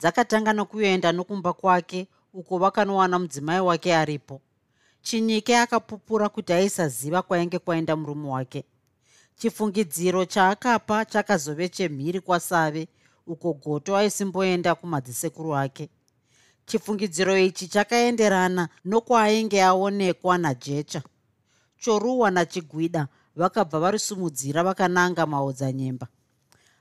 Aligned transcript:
dzakatanga 0.00 0.52
nokuenda 0.52 1.12
nokumba 1.12 1.52
kwake 1.52 2.08
uko 2.34 2.58
vakanowana 2.58 3.18
mudzimai 3.18 3.60
wake 3.60 3.94
aripo. 3.96 4.40
Chinyike 5.02 5.58
akapupura 5.58 6.28
kuti 6.28 6.52
aisaziva 6.52 7.22
kwainge 7.22 7.58
kwaenda 7.58 7.96
murume 7.96 8.28
wake. 8.28 8.64
Chifungidziro 9.36 10.24
chaakapa 10.24 11.04
chakazove 11.04 11.68
chemhiri 11.68 12.20
kwasave 12.20 12.88
uko 13.26 13.52
goto 13.52 13.96
aisimboenda 13.96 14.74
kumadzisekuru 14.74 15.56
ake. 15.56 15.88
Chifungidziro 16.66 17.38
ichi 17.38 17.68
chakaenderana 17.68 18.68
nokwaainge 18.84 19.62
aonekwa 19.62 20.38
najecha. 20.38 21.02
Choruwa 21.78 22.30
nachigwida 22.30 23.08
vakabva 23.36 23.80
varisumudzira 23.80 24.62
vakananga 24.64 25.26
maodzanyemba 25.26 26.06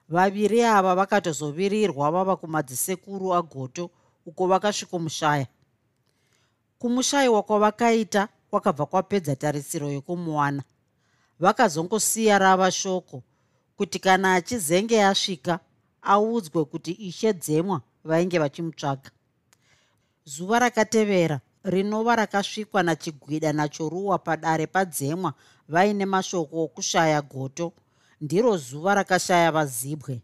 vaviri 0.10 0.64
ava 0.64 0.96
vakatozovirirwa 0.96 2.12
vava 2.12 2.36
kumadzisekuru 2.36 3.34
agoto 3.34 3.90
uko 4.26 4.48
vakasvikomushaya. 4.48 5.48
Kumushayiwa 6.80 7.44
kwavakaita 7.44 8.28
kwakabva 8.50 8.86
kwapedza 8.86 9.36
tarisiro 9.36 9.90
yokumuwana. 9.92 10.64
Vakazongosiya 11.40 12.40
rava 12.40 12.72
shoko 12.72 13.24
kuti 13.78 14.00
kana 14.00 14.34
achizenge 14.34 15.04
asvika 15.06 15.60
audzwe 16.02 16.66
kuti 16.66 16.92
ishe 16.92 17.34
dzemwa 17.34 17.82
vainge 18.04 18.40
vachimutsvaga 18.40 19.12
zuva 20.26 20.60
rakatevera 20.60 21.40
rinova 21.64 22.16
rakasvikwa 22.16 22.84
nachigwida 22.84 23.54
nachoruwa 23.54 24.18
padare 24.18 24.68
padzemwa 24.68 25.34
vaine 25.70 26.06
mashoko 26.06 26.64
okushaya 26.64 27.22
goto 27.22 27.74
ndiro 28.22 28.58
zuva 28.58 28.96
rakashaya 28.96 29.52
vazibwe. 29.52 30.22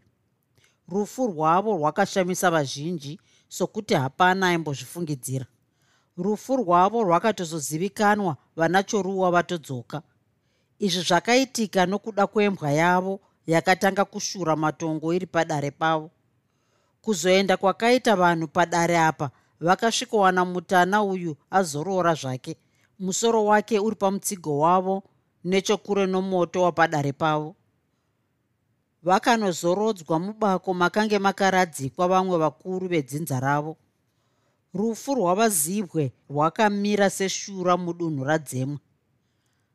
Rufu 0.88 1.26
rwavo 1.26 1.76
rwakashamisa 1.76 2.50
vazhinji 2.50 3.20
sokuti 3.48 3.94
hapana 3.94 4.48
aimbozvifungidzira. 4.48 5.46
Rufu 6.16 6.56
rwavo 6.56 7.02
rwakatozozivikanwa 7.04 8.36
vanachoruwa 8.56 9.30
vatodzoka. 9.30 10.02
Izvi 10.78 11.02
zvakaitika 11.02 11.86
nokuda 11.86 12.26
kwembwa 12.26 12.70
yavo 12.70 13.20
yakatanga 13.46 14.04
kushura 14.04 14.56
matongo 14.56 15.14
iri 15.14 15.26
padare 15.26 15.70
pavo. 15.70 16.10
Kuzoenda 17.00 17.56
kwakaita 17.56 18.16
vanhu 18.16 18.48
padare 18.48 18.98
apa 18.98 19.30
vakasvikowana 19.60 20.44
mutana 20.44 21.02
uyu 21.02 21.36
azorora 21.50 22.14
zvake. 22.14 22.56
Musoro 22.98 23.44
wake 23.44 23.78
uri 23.78 23.96
pamutsigo 23.96 24.58
wavo 24.58 25.02
nechokure 25.44 26.06
nomoto 26.06 26.62
wapadare 26.62 27.12
pavo 27.12 27.56
vakanozorodzwa 29.06 30.18
mubako 30.18 30.74
makange 30.74 31.18
makaradzikwa 31.18 32.08
vamwe 32.08 32.38
vakuru 32.38 32.88
vedzinza 32.88 33.40
ravo. 33.40 33.76
Rufu 34.74 35.14
rwavazibwe 35.14 36.12
rwakamira 36.30 37.10
seshura 37.10 37.76
mudunhu 37.76 38.24
radzemwe. 38.24 38.78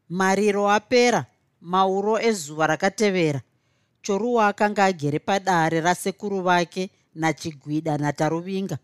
Mariro 0.10 0.70
apera 0.70 1.26
mauro 1.62 2.20
ezuva 2.20 2.68
rakatevera. 2.68 3.42
Choruwa 4.02 4.48
akanga 4.48 4.86
agere 4.86 5.20
padare 5.20 5.82
rasekuru 5.82 6.42
vake 6.42 6.90
nachigwida 7.16 7.98
nataruvinga. 7.98 8.78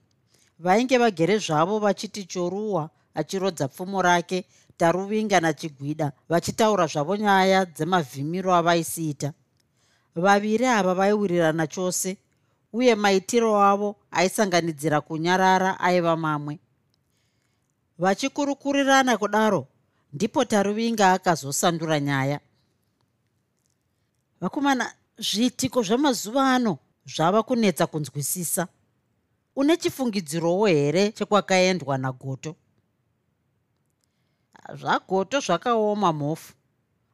Vainge 0.59 0.97
vagere 0.97 1.37
zvavo 1.37 1.79
vachiti 1.79 2.23
choruwa 2.23 2.89
achirodza 3.13 3.67
pfumo 3.67 4.01
rake 4.01 4.45
taruvinga 4.77 5.39
nachigwida 5.39 6.11
vachitaura 6.29 6.87
zvavo 6.87 7.15
nyaya 7.17 7.65
dzemavhimiro 7.65 8.55
avaisiita 8.55 9.33
vaviri 10.21 10.65
ava 10.65 10.93
vaiwirirana 10.93 11.67
chose 11.67 12.17
uye 12.73 12.95
maitiro 12.95 13.61
avo 13.61 13.95
aisanganidzira 14.11 15.01
kunyarara 15.01 15.79
aiva 15.79 16.15
mamwe. 16.17 16.59
Vachikurukurirana 17.99 19.17
kudaro 19.17 19.67
ndipo 20.13 20.45
taruvinga 20.45 21.13
akazosandura 21.13 21.99
nyaya. 21.99 22.39
Vakomana 24.41 24.93
zviitiko 25.17 25.83
zvamazuva 25.83 26.53
ano 26.55 26.77
zvava 27.05 27.43
kunetsa 27.43 27.87
kunzwisisa? 27.87 28.67
Une 29.55 29.77
chifungidzirowo 29.77 30.67
here 30.67 31.11
chekwakaendwa 31.11 31.97
nagoto? 31.97 32.55
Zvagoto 34.75 35.39
zvakaoma 35.39 36.13
mhofu. 36.13 36.53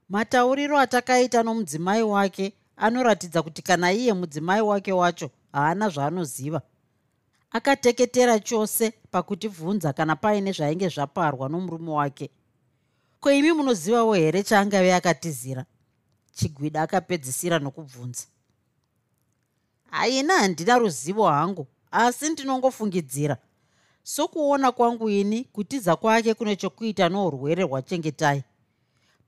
Matauriro 0.10 0.80
atakaita 0.80 1.44
nomudzimai 1.44 2.04
wake 2.04 2.54
anoratidza 2.78 3.42
kuti 3.42 3.62
kana 3.62 3.92
iye 3.94 4.14
mudzimai 4.14 4.62
wake 4.62 4.92
wacho 4.92 5.30
haana 5.52 5.90
zvaanoziva. 5.90 6.62
Akateketera 7.52 8.40
chose 8.40 8.92
pakutivhunza 9.12 9.94
kana 9.94 10.16
paine 10.16 10.52
zvainge 10.52 10.90
zvaparwa 10.90 11.50
nomurume 11.50 11.92
wake. 11.92 12.30
Ko 13.20 13.32
imi 13.32 13.52
munozivawo 13.54 14.14
here 14.14 14.44
chaangave 14.44 14.94
akatizira? 14.94 15.66
Chigwida 16.34 16.82
akapedzisira 16.82 17.60
nokubvunza. 17.60 18.24
Haina 19.92 20.34
handina 20.34 20.78
ruzivo 20.78 21.28
hangu 21.28 21.68
asi 21.92 22.30
ndinongofungidzira. 22.30 23.38
Sokuona 24.04 24.72
kwangu 24.72 25.10
ini 25.10 25.44
kutiza 25.44 25.96
kwake 25.96 26.34
kune 26.34 26.56
chokuita 26.56 27.10
nourwere 27.10 27.64
hwachengetai 27.64 28.44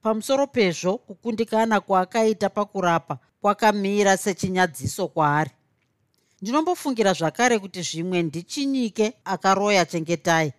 pamusoro 0.02 0.48
pezvo 0.48 0.98
kukundikana 0.98 1.80
kwaakaita 1.80 2.50
pakurapa 2.50 3.18
kwakamira 3.46 4.18
sechinyadziso 4.18 5.08
kwaari. 5.08 5.52
Ndinombofungira 6.42 7.14
zvakare 7.14 7.60
kuti 7.60 7.82
zvimwe 7.82 8.24
ndichinyike 8.24 9.14
akaroya 9.26 9.86
chengetai. 9.86 10.54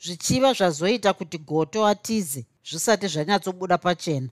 Zvichiva 0.00 0.52
zvazoita 0.52 1.12
kuti 1.12 1.38
goto 1.38 1.86
atize 1.86 2.46
zvisati 2.68 3.06
zvanyatsobuda 3.08 3.78
pachena. 3.78 4.28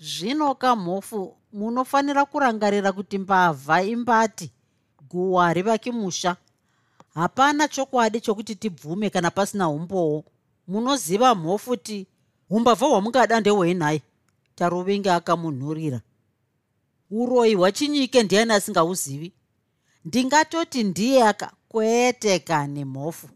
Zvino 0.00 0.54
kamhofu 0.54 1.36
munofanira 1.52 2.24
kurangarira 2.24 2.92
kuti 2.92 3.18
mbavha 3.18 3.82
imbati 3.82 4.50
guwa 5.10 5.52
rivaki 5.52 5.92
musha 5.92 6.36
hapana 7.14 7.68
chokwadi 7.68 8.20
chokuti 8.20 8.54
tibvume 8.54 9.10
kana 9.10 9.30
pasina 9.30 9.68
umbowo 9.68 10.24
munoziva 10.68 11.34
mhofuti 11.34 12.06
umbavha 12.50 12.86
hwamungada 12.86 13.40
ndehwei 13.40 13.74
nhai 14.58 14.70
taruvinge 14.70 15.10
akamunhurira. 15.10 16.00
Uroyi 17.10 17.54
hwachinyike 17.54 18.22
ndiani 18.22 18.52
asingauzivi. 18.52 19.32
Ndingatoti 20.04 20.84
ndiye 20.84 21.22
aka 21.22 21.52
kwete 21.68 22.38
kani 22.38 22.84
mhofu 22.84 23.28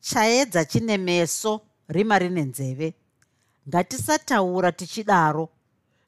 chaedza 0.00 0.64
chine 0.64 0.98
meso 0.98 1.60
rima 1.88 2.18
rine 2.18 2.42
nzeve. 2.42 2.94
Ngatisataura 3.68 4.72
tichidaro. 4.72 5.48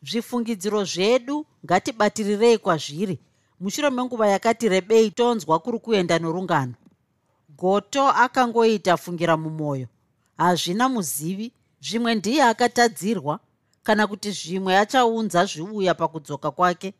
Zvifungidziro 0.02 0.84
zvedu 0.84 1.46
ngatibatirirei 1.64 2.58
kwazviri. 2.58 3.18
Mushure 3.60 3.90
menguva 3.90 4.28
yakati 4.28 4.68
rebei 4.68 5.10
tonzwa 5.10 5.58
kuri 5.58 5.78
kuenda 5.78 6.18
norungano. 6.18 6.74
Goto 7.56 8.08
akangoita 8.08 8.96
fungira 8.96 9.36
mumwoyo. 9.36 9.86
Hazvina 10.36 10.88
muzivi. 10.88 11.52
Zvimwe 11.80 12.14
ndiye 12.14 12.42
akatadzirwa 12.42 13.40
kana 13.84 14.06
kuti 14.06 14.30
zvimwe 14.30 14.78
achaunza 14.78 15.44
zviuya 15.44 15.94
pakudzoka 15.94 16.50
kwake. 16.50 16.94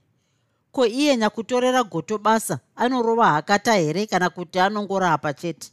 Ko 0.72 0.86
iye 0.86 1.16
nyakutorera 1.16 1.82
goto 1.84 2.18
basa 2.18 2.60
anorova 2.76 3.26
hakata 3.26 3.74
here 3.74 4.06
kana 4.06 4.30
kuti 4.30 4.58
anongorapa 4.58 5.32
chete? 5.32 5.70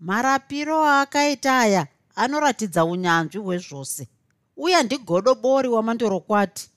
Marapiro 0.00 0.84
aakaita 0.84 1.58
aya 1.58 1.86
anoratidza 2.14 2.84
unyanzvi 2.84 3.38
hwezvose. 3.38 4.08
Uye 4.56 4.82
ndigodobori 4.82 5.68
wamandorokwati. 5.68 6.70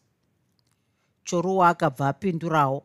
Choruwa 1.23 1.69
akabva 1.69 2.07
apindurawo. 2.07 2.83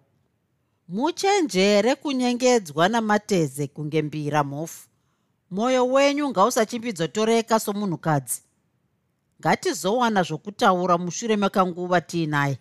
Muchenjere 0.88 1.94
kunyengedzwa 1.94 2.88
namateze 2.88 3.66
kunge 3.66 4.02
mbira 4.02 4.44
mhofu? 4.44 4.88
Mwoyo 5.50 5.86
wenyu 5.86 6.28
ngausachimbidzoreka 6.28 7.60
somunhukadzi 7.60 8.42
ngatizowana 9.44 10.22
zvokutaura 10.22 10.98
mushure 10.98 11.36
mekanguva 11.36 12.00
tiinaye 12.00 12.58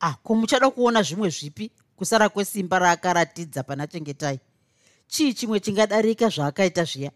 ah 0.00 0.14
ko 0.22 0.34
muchada 0.34 0.70
kuona 0.70 1.02
zvimwe 1.02 1.30
zvipi? 1.30 1.70
Kusara 1.96 2.28
kwesimba 2.28 2.78
raakaratidza 2.78 3.62
pana 3.62 3.86
chengetai 3.86 4.40
chii 5.06 5.34
chimwe 5.34 5.60
chingadarika 5.60 6.28
zvaakaita 6.28 6.84
zviya? 6.84 7.12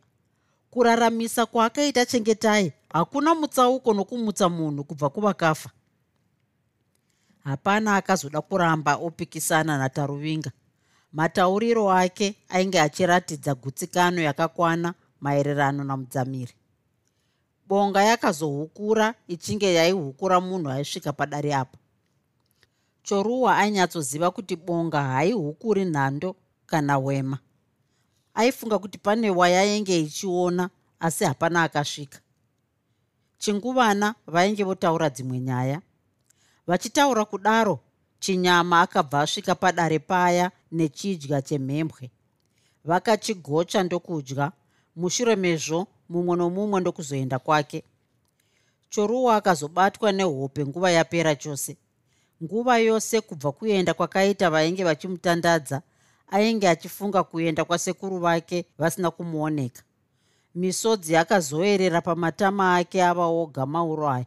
Kuraramisa 0.71 1.47
kwaakaita 1.47 2.07
chengetai 2.07 2.73
hakuna 2.89 3.35
mutsauko 3.35 3.95
nokumutsa 3.95 4.49
munhu 4.49 4.85
kubva 4.85 5.11
kuvakafa. 5.11 5.71
Hapana 7.45 7.97
akazoda 7.97 8.41
kuramba 8.41 8.97
opikisana 8.97 9.79
nataruvinga. 9.79 10.51
Matauriro 11.13 11.93
ake 11.93 12.37
ainge 12.49 12.81
achiratidza 12.81 13.55
gutsikano 13.55 14.23
yakakwana 14.23 14.95
maererano 15.21 15.85
namudzamiri 15.85 16.55
bonga 17.69 18.03
yakazohukura 18.03 19.15
ichinge 19.29 19.75
yaihukura 19.75 20.41
munhu 20.41 20.71
aisvika 20.71 21.13
padare 21.13 21.55
apo 21.55 21.79
choruwa 23.03 23.57
ainyatsoziva 23.57 24.31
kuti 24.31 24.57
bonga 24.57 25.03
haihukuri 25.03 25.85
nhando 25.85 26.37
kana 26.67 26.99
wema. 26.99 27.39
Aifunga 28.35 28.79
kuti 28.79 28.99
pane 28.99 29.31
wayayenge 29.31 30.01
ichiona 30.01 30.71
asi 31.01 31.25
hapana 31.25 31.63
akasvika. 31.63 32.19
Chinguvana 33.39 34.15
vainge 34.27 34.65
votaura 34.65 35.11
dzimwe 35.11 35.41
nyaya. 35.41 35.81
Vachitaura 36.67 37.25
kudaro 37.25 37.81
chinyama 38.21 38.81
akabva 38.81 39.21
asvika 39.21 39.55
padare 39.55 39.99
paya 39.99 40.51
nechidya 40.73 41.43
chemhembwe. 41.43 42.11
Vakachigocha 42.85 43.83
ndokudya. 43.83 44.53
Mushure 44.97 45.37
mezvo 45.37 45.87
mumwe 46.09 46.37
nomumwe 46.37 46.81
ndokuzoenda 46.81 47.39
kwake. 47.39 47.85
Choruwa 48.91 49.37
akazobatwa 49.37 50.13
nehope 50.13 50.67
nguva 50.67 50.91
yapera 50.91 51.37
chose. 51.37 51.77
Nguva 52.43 52.79
yose 52.79 53.21
kubva 53.21 53.53
kuenda 53.53 53.95
kwakaita 53.95 54.51
vainge 54.51 54.85
vachimutandadza 54.85 55.83
ainge 56.31 56.69
achifunga 56.69 57.23
kuenda 57.23 57.65
kwasekuru 57.65 58.19
vake 58.19 58.65
vasina 58.79 59.11
kumuoneka. 59.11 59.83
Misodzi 60.55 61.17
akazoerera 61.17 62.01
pamatama 62.01 62.77
ake 62.77 63.03
ava 63.05 63.27
oga 63.27 63.67
mauro 63.67 64.09
aya. 64.11 64.27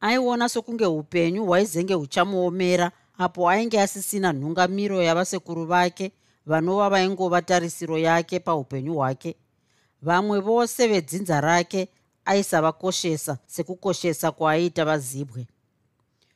Aiona 0.00 0.48
sokunge 0.48 0.86
upenyu 0.86 1.44
hwaizenge 1.46 1.94
huchamuomera 1.94 2.92
apo 3.18 3.48
ainge 3.50 3.80
asisina 3.80 4.32
nhungamiro 4.32 5.02
yavasekuru 5.02 5.66
vake 5.66 6.12
vanova 6.46 6.90
vaingova 6.90 7.42
tarisiro 7.42 7.98
yake 7.98 8.40
paupenyu 8.40 8.94
hwake 8.94 9.36
vamwe 10.04 10.40
vose 10.40 10.86
vedzinza 10.86 11.40
rake 11.40 11.88
aisavakoshesa 12.24 13.38
sekukoshesa 13.46 14.32
kwaaiita 14.32 14.84
vazibwe. 14.84 15.46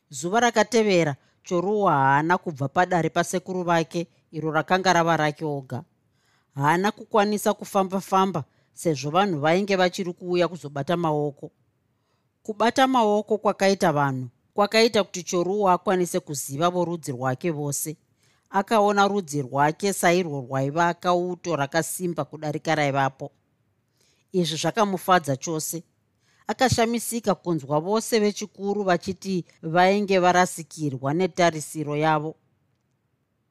Zuva 0.09 0.39
rakatevera 0.39 1.15
choruwa 1.43 1.91
haana 1.93 2.37
kubva 2.37 2.67
padare 2.67 3.09
pasekuru 3.09 3.63
vake 3.63 4.07
iro 4.31 4.51
rakanga 4.51 4.93
rava 4.93 5.17
rake 5.17 5.45
oga. 5.45 5.83
Haana 6.55 6.91
kukwanisa 6.91 7.53
kufamba-famba 7.53 8.43
sezvo 8.73 9.09
vanhu 9.09 9.39
vainge 9.39 9.75
vachiri 9.75 10.13
kuuya 10.13 10.47
kuzobata 10.47 10.97
maoko. 10.97 11.51
Kubata 12.43 12.87
maoko 12.87 13.37
kwakaita 13.37 13.91
vanhu 13.93 14.27
kwakaita 14.53 15.03
kuti 15.03 15.23
choruwa 15.23 15.73
akwanise 15.73 16.19
kuziva 16.19 16.69
vorudzi 16.69 17.11
rwake 17.11 17.51
vose. 17.51 17.97
Akaona 18.49 19.07
rudzi 19.07 19.41
rwake 19.41 19.93
sairwo 19.93 20.41
rwaiva 20.41 20.87
akauto 20.87 21.55
rakasimba 21.55 22.25
kudarika 22.25 22.75
raivapo 22.75 23.31
izvi 24.33 24.57
zvakamufadza 24.57 25.37
chose. 25.37 25.83
Akashamisika 26.47 27.35
kunzwa 27.35 27.79
vose 27.79 28.19
vechikuru 28.19 28.83
vachiti 28.83 29.45
vainge 29.61 30.19
varasikirwa 30.19 31.13
netarisiro 31.13 31.95
yavo. 31.95 32.35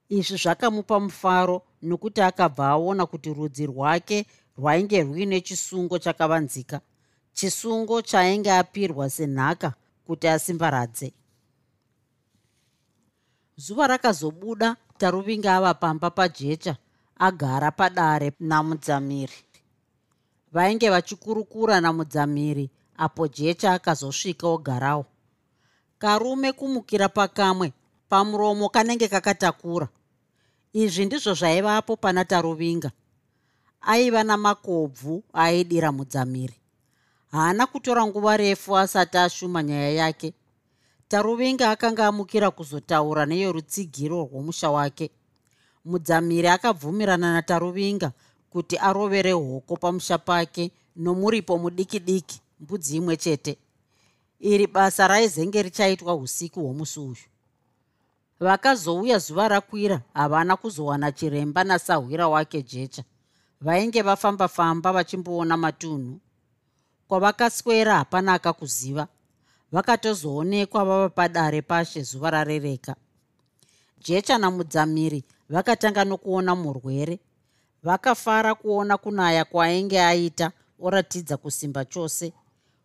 Izvi 0.09 0.37
zvakamupa 0.37 1.01
mufaro 1.01 1.63
nokuti 1.83 2.21
akabva 2.21 2.69
aona 2.69 3.07
kuti 3.07 3.35
rudzi 3.35 3.67
rwake 3.67 4.27
rwainge 4.59 5.03
rwuine 5.03 5.41
chisungo 5.41 5.99
chakavanzika 5.99 6.81
chisungo 7.33 8.03
chaainge 8.03 8.53
apirwa 8.53 9.11
senhaka 9.11 9.75
kuti 10.07 10.29
asimbaradze. 10.29 11.13
Zuva 13.57 13.87
rakazobuda 13.87 14.77
taruvinga 14.99 15.57
ava 15.57 15.75
pamba 15.75 16.11
pajecha 16.11 16.77
agara 17.19 17.71
padare 17.71 18.33
namudzamiri 18.41 19.48
vainge 20.53 20.91
vachikurukura 20.91 21.81
namudzamiri 21.81 22.71
apo 22.97 23.29
jecha 23.29 23.73
akazosvika 23.73 24.47
ogarawo. 24.47 25.07
Karume 25.99 26.53
kumukira 26.53 27.09
pakamwe 27.09 27.73
pamuromo 28.09 28.69
kanenge 28.69 29.09
kakatakura. 29.09 29.89
Izvi 30.73 31.05
ndizvo 31.07 31.35
zvaivapo 31.35 31.97
pana 31.97 32.25
taruvinga 32.25 32.91
aiva 33.81 34.25
namakobvu 34.25 35.25
aidira 35.33 35.93
mudzamiri. 35.93 36.55
Haana 37.33 37.67
kutora 37.67 38.07
nguva 38.07 38.37
refu 38.37 38.77
asati 38.79 39.19
ashuma 39.19 39.63
nyaya 39.63 39.91
yake. 39.91 40.35
Taruvinga 41.09 41.71
akanga 41.71 42.07
amukira 42.07 42.51
kuzotaura 42.51 43.27
neyorutsigiro 43.27 44.29
rwomusha 44.29 44.71
wake. 44.71 45.11
Mudzamiri 45.85 46.49
akabvumirana 46.49 47.33
nataruvinga 47.33 48.13
kuti 48.51 48.77
arovere 48.77 49.33
hoko 49.33 49.77
pamusha 49.77 50.19
pake 50.19 50.71
nomuripo 50.97 51.59
mudiki 51.59 52.01
diki 52.01 52.41
mbudzi 52.61 52.97
imwe 52.97 53.17
chete. 53.17 53.59
Iri 54.41 54.67
basa 54.67 55.09
raizenge 55.09 55.63
richaitwa 55.63 56.15
usiku 56.15 56.61
hwomusi 56.61 57.01
uyu. 57.01 57.17
Vakazouya 58.41 59.19
zuva 59.19 59.49
rakwira 59.49 60.01
havana 60.15 60.57
kuzowana 60.57 61.13
chiremba 61.13 61.65
nasahwira 61.65 62.29
wake 62.29 62.63
jecha. 62.63 63.05
Vainge 63.61 64.03
vafamba-famba 64.03 64.93
vachimboona 64.93 65.57
matunhu. 65.57 66.21
Kwavakaswera 67.09 67.95
hapana 67.97 68.33
akakuziva. 68.33 69.09
Vakatozoonekwa 69.73 70.85
vava 70.85 71.09
padare 71.09 71.63
pashe 71.63 72.03
zuva 72.03 72.31
rarereka. 72.31 72.97
Jecha 74.01 74.39
namudzamiri 74.39 75.25
vakatanga 75.49 76.05
nokuona 76.05 76.55
murwere 76.55 77.19
vakafara 77.83 78.55
kuona 78.55 78.97
kunaya 78.99 79.45
kwaainge 79.45 80.01
aita 80.01 80.53
oratidza 80.81 81.37
kusimba 81.37 81.85
chose. 81.85 82.33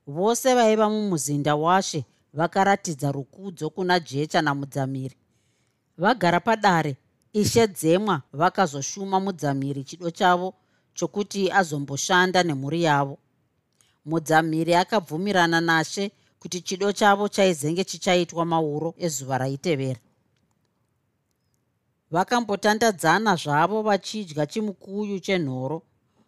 Vose 0.08 0.56
vaiva 0.56 0.90
mumuzinda 0.90 1.56
washe 1.56 2.06
vakaratidza 2.34 3.12
rukudzo 3.12 3.70
kuna 3.70 4.00
jecha 4.00 4.42
namudzamiri 4.42 5.16
vagara 5.98 6.40
padare 6.40 6.98
ishe 7.34 7.68
dzemwa 7.68 8.22
vakazoshuma 8.34 9.20
mudzamiri 9.20 9.84
chido 9.84 10.12
chavo 10.12 10.54
chokuti 10.94 11.52
azomboshanda 11.52 12.44
nemhuri 12.44 12.84
yavo. 12.84 13.18
Mudzamiri 14.06 14.76
akabvumirana 14.76 15.62
nashe 15.62 16.12
kuti 16.40 16.62
chido 16.62 16.92
chavo 16.92 17.28
chaizenge 17.30 17.84
chichaitwa 17.84 18.46
mauro 18.46 18.94
ezuva 18.98 19.38
raitevera 19.38 20.00
vakambotandadzana 22.14 23.36
zvavo 23.36 23.82
vachidya 23.82 24.46
chimukuyu 24.46 25.20
chenhoro. 25.20 25.82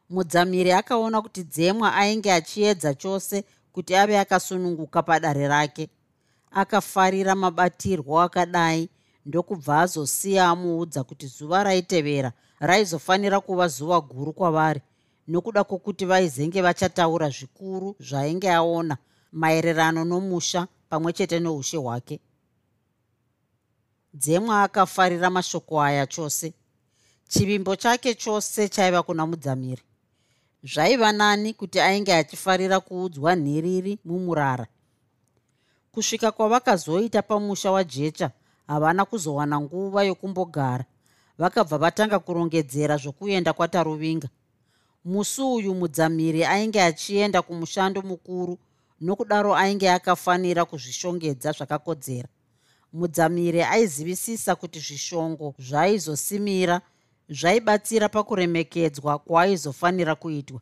Mudzamiri 0.10 0.72
akaona 0.72 1.22
kuti 1.22 1.44
dzemwa 1.44 1.96
ainge 1.96 2.32
achiedza 2.34 2.94
chose 2.94 3.44
kuti 3.74 3.96
ave 3.96 4.20
akasununguka 4.20 5.04
padare 5.04 5.48
rake. 5.48 5.90
Akafarira 6.52 7.36
mabatirwo 7.36 8.22
akadai 8.22 8.90
ndokubva 9.26 9.82
azosiya 9.82 10.50
amuudza 10.50 11.04
kuti 11.04 11.28
zuva 11.28 11.64
raitevera 11.64 12.32
raizofanira 12.60 13.40
kuva 13.40 13.68
zuva 13.68 14.02
guru 14.02 14.34
kwavari 14.34 14.82
nokuda 15.28 15.64
kwokuti 15.64 16.06
vaizenge 16.06 16.62
vachataura 16.62 17.30
zvikuru 17.30 17.96
zvainge 18.00 18.52
aona 18.52 18.98
maererano 19.32 20.06
nomusha 20.06 20.68
pamwe 20.90 21.14
chete 21.14 21.40
neushe 21.40 21.78
hwake 21.78 22.20
dzemwa 24.16 24.64
akafarira 24.64 25.30
mashoko 25.30 25.82
aya 25.82 26.08
chose. 26.08 26.54
Chivimbo 27.28 27.76
chake 27.76 28.16
chose 28.16 28.70
chaiva 28.70 29.04
kuna 29.04 29.26
mudzamiri. 29.26 29.82
Zvaiva 30.64 31.12
nani 31.12 31.54
kuti 31.54 31.80
ainge 31.80 32.14
achifarira 32.14 32.80
kuudzwa 32.80 33.36
nhiriri 33.36 34.00
mumurara. 34.06 34.68
Kusvika 35.92 36.32
kwavakazoita 36.32 37.22
pamusha 37.22 37.72
wajecha 37.72 38.32
havana 38.68 39.06
kuzowana 39.06 39.62
nguva 39.62 40.04
yokumbogara. 40.04 40.86
Vakabva 41.38 41.78
vatanga 41.78 42.20
kurongedzera 42.20 42.98
zvokuenda 42.98 43.54
kwataruvinga. 43.54 44.30
Musi 45.06 45.42
uyu 45.42 45.76
mudzamiri 45.76 46.46
ainge 46.46 46.82
achienda 46.82 47.42
kumushando 47.42 48.02
mukuru 48.02 48.58
nokudaro 49.02 49.56
ainge 49.56 49.92
akafanira 49.92 50.66
kuzvishongedza 50.66 51.52
zvakakodzera 51.52 52.30
mudzamiri 52.96 53.62
aizivisisa 53.62 54.56
kuti 54.56 54.80
zvishongo 54.80 55.56
zvaizosimira 55.60 56.82
zvaibatsira 57.30 58.10
pakuremekedzwa 58.10 59.20
kwaaizofanira 59.20 60.16
kuitwa. 60.16 60.62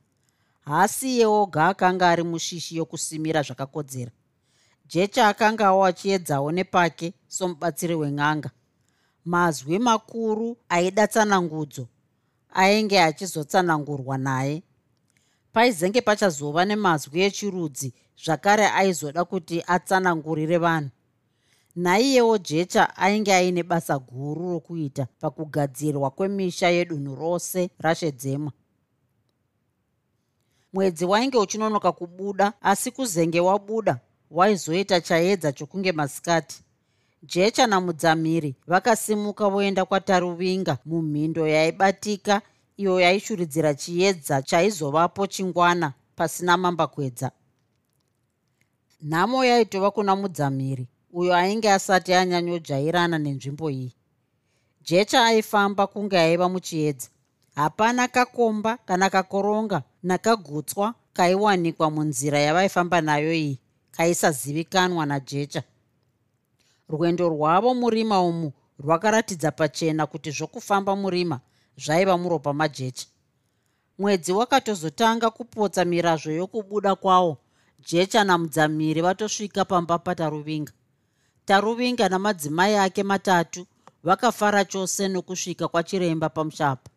Haasiye 0.65 1.25
oga 1.25 1.67
akanga 1.67 2.09
ari 2.09 2.23
mushishi 2.23 2.77
yokusimira 2.77 3.41
zvakakodzera. 3.41 4.11
Jecha 4.87 5.27
akangawo 5.27 5.85
achiedzawo 5.85 6.51
nepake 6.51 7.13
somubatsiri 7.27 7.95
wen'anga. 7.95 8.49
Mazwi 9.25 9.79
makuru 9.79 10.57
aida 10.69 11.07
tsanangudzo 11.07 11.87
ainge 12.53 13.01
achizotsanangurwa 13.01 14.17
naye. 14.17 14.63
Paizenge 15.53 16.01
pachazova 16.01 16.65
nemazwi 16.65 17.21
echirudzi 17.21 17.93
zvakare 18.23 18.67
aizoda 18.67 19.25
kuti 19.25 19.63
atsanangurire 19.67 20.57
vanhu 20.57 20.89
naiyewo 21.75 22.37
jecha 22.37 22.95
ainge 22.97 23.33
aine 23.33 23.63
basa 23.63 23.99
guru 23.99 24.49
rokuita 24.51 25.07
pakugadzirwa 25.19 26.11
kwemisha 26.11 26.69
yedunhu 26.69 27.15
rose 27.15 27.69
rashedzemwa. 27.79 28.51
Mwedzi 30.73 31.05
wainge 31.05 31.37
uchinonoka 31.37 31.91
kubuda 31.91 32.53
asi 32.61 32.91
kuzenge 32.91 33.39
wabuda 33.39 33.99
waizoita 34.31 35.01
chaedza 35.01 35.51
chokunge 35.51 35.91
masikati. 35.91 36.63
Jecha 37.23 37.67
namudzamiri 37.67 38.55
vakasimuka 38.67 39.49
voenda 39.49 39.85
kwataruvinga 39.85 40.77
mumhindo 40.85 41.47
yaibatika 41.47 42.41
iyo 42.77 42.99
yaishuridzira 42.99 43.73
chiedza 43.73 44.41
chaizovapo 44.41 45.27
chingwana 45.27 45.93
pasina 46.15 46.57
mambakwedza. 46.57 47.31
Nhamo 49.01 49.45
yaitova 49.45 49.91
kuna 49.91 50.15
mudzamiri 50.15 50.87
uyo 51.13 51.35
ainge 51.35 51.71
asati 51.71 52.13
anyanyojairana 52.13 53.17
nenzvimbo 53.19 53.69
iyi. 53.71 53.95
Jecha 54.81 55.25
aifamba 55.25 55.87
kunge 55.87 56.17
aiva 56.19 56.49
muchiedza. 56.49 57.07
Hapana 57.55 58.07
kakomba 58.07 58.77
kana 58.77 59.09
kakoronga 59.09 59.83
nakagutswa 60.03 60.93
kaiwanikwa 61.13 61.91
munzira 61.91 62.39
yavaifamba 62.39 63.01
nayo 63.01 63.33
iyi 63.33 63.59
kaisazivikanwa 63.91 65.05
najecha. 65.05 65.63
Rwendo 66.89 67.29
rwavo 67.29 67.73
murima 67.73 68.21
umu 68.21 68.51
rwakaratidza 68.79 69.51
pachena 69.51 70.05
kuti 70.07 70.31
zvokufamba 70.31 70.95
murima 70.95 71.39
zvaiva 71.77 72.17
muropa 72.17 72.53
majecha. 72.53 73.07
Mwedzi 73.99 74.31
wakatozotanga 74.31 75.29
kupotsa 75.29 75.85
mirazvo 75.85 76.31
yokubuda 76.31 76.95
kwawo 76.95 77.37
jecha 77.87 78.23
namudzamiri 78.23 79.01
vatosvika 79.01 79.65
pamba 79.65 79.99
pataruvinga 79.99 80.73
taruvinga 81.45 82.09
namadzimai 82.09 82.75
ake 82.75 83.03
matatu 83.03 83.65
vakafara 84.03 84.65
chose 84.65 85.07
nokusvika 85.07 85.67
kwachiremba 85.67 86.29
pamushapa 86.29 86.89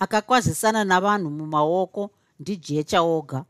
akakwazisana 0.00 0.84
navanhu 0.84 1.30
mumaoko 1.30 2.10
ndijecha 2.40 3.02
oga. 3.02 3.44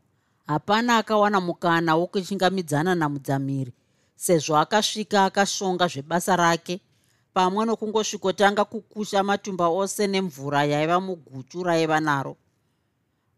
Hapana 0.47 0.97
akawana 0.97 1.41
mukana 1.41 1.95
wokuchingamidzana 1.95 2.95
namudzamiri 2.95 3.73
sezvo 4.15 4.57
akasvika 4.57 5.25
akashonga 5.25 5.87
zvebasa 5.87 6.35
rake 6.35 6.79
pamwe 7.33 7.65
nokungosvikotanga 7.65 8.65
kukusha 8.65 9.23
matumba 9.23 9.67
ose 9.67 10.07
nemvura 10.07 10.63
yaiva 10.63 10.99
muguchu 10.99 11.63
raiva 11.63 11.99
naro. 11.99 12.35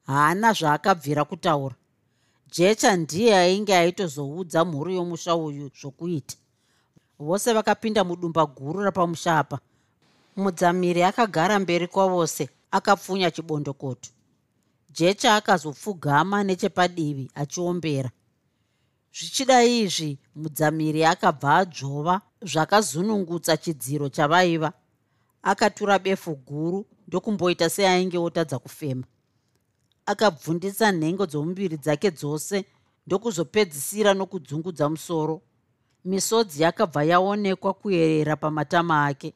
Haana 0.08 0.54
zvaakabvira 0.54 1.26
kutaura. 1.26 1.76
Jecha 2.52 2.96
ndiye 2.98 3.36
ainge 3.38 3.76
aitozoudza 3.76 4.66
mhuri 4.66 4.96
yomusha 4.96 5.36
uyu 5.36 5.72
zvokuita 5.80 6.36
vose 7.24 7.54
vakapinda 7.54 8.04
mudumba 8.04 8.46
guru 8.46 8.84
rapamushapa. 8.84 9.60
Mudzamiri 10.36 11.04
akagara 11.04 11.60
mberi 11.60 11.88
kwavose 11.88 12.50
akapfunya 12.72 13.32
chibondokoto. 13.32 14.10
Jecha 14.94 15.36
akazopfugama 15.36 16.44
nechepadivi 16.44 17.32
achiombera. 17.36 18.10
Zvichida 19.14 19.64
izvi 19.64 20.20
mudzamiri 20.36 21.06
akabva 21.06 21.56
adzvova 21.56 22.22
zvakazunungutsa 22.42 23.58
chidziro 23.58 24.10
chavaiva. 24.10 24.74
Akatura 25.44 26.00
befu 26.00 26.36
guru 26.36 26.86
ndokumboita 27.08 27.70
seainge 27.70 28.18
otadza 28.18 28.60
kufema. 28.60 29.04
Akabvundisa 30.06 30.92
nhengo 30.92 31.26
dzomuviri 31.26 31.78
dzake 31.78 32.12
dzose 32.12 32.66
ndokuzopedzisira 33.08 34.14
nokudzungudza 34.14 34.90
musoro 34.90 35.42
misodzi 36.06 36.64
yakabva 36.64 37.04
yaonekwa 37.04 37.74
kuyerera 37.74 38.36
pamatama 38.36 39.06
ake. 39.06 39.34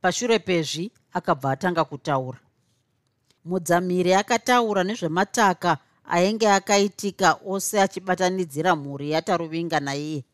Pashure 0.00 0.38
pezvi 0.38 0.92
akabva 1.12 1.50
atanga 1.50 1.84
kutaura. 1.84 2.38
Mudzamiri 3.44 4.14
akataura 4.14 4.84
nezvemataka 4.84 5.78
ainge 6.04 6.50
akaitika 6.50 7.38
ose 7.46 7.80
achibatanidzira 7.80 8.76
mhuri 8.76 9.10
yataruvinga 9.10 9.80
naiye. 9.80 10.24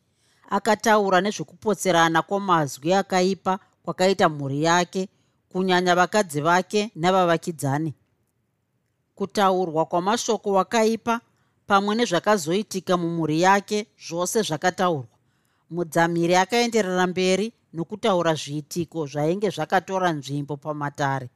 Akataura 0.50 1.20
nezvekupotserana 1.20 2.22
kwamazwi 2.22 2.92
akaipa 2.94 3.58
kwakaita 3.82 4.28
mhuri 4.28 4.62
yake 4.62 5.08
kunyanya 5.48 5.94
vakadzi 5.94 6.40
vake 6.40 6.90
navavakidzani. 6.94 7.94
Kutaurwa 9.14 9.84
kwamashoko 9.86 10.52
wakaipa 10.52 11.20
pamwe 11.66 11.94
nezvakazoitika 11.94 12.96
mumhuri 12.96 13.40
yake 13.42 13.86
zvose 14.08 14.42
zvakataurwa 14.42 15.13
mudzamiri 15.74 16.34
akaenderera 16.36 17.06
mberi 17.06 17.46
nokutaura 17.74 18.34
zviitiko 18.34 19.06
zvainge 19.06 19.48
zvakatora 19.50 20.08
nzvimbo 20.18 20.56
pamatare. 20.56 21.28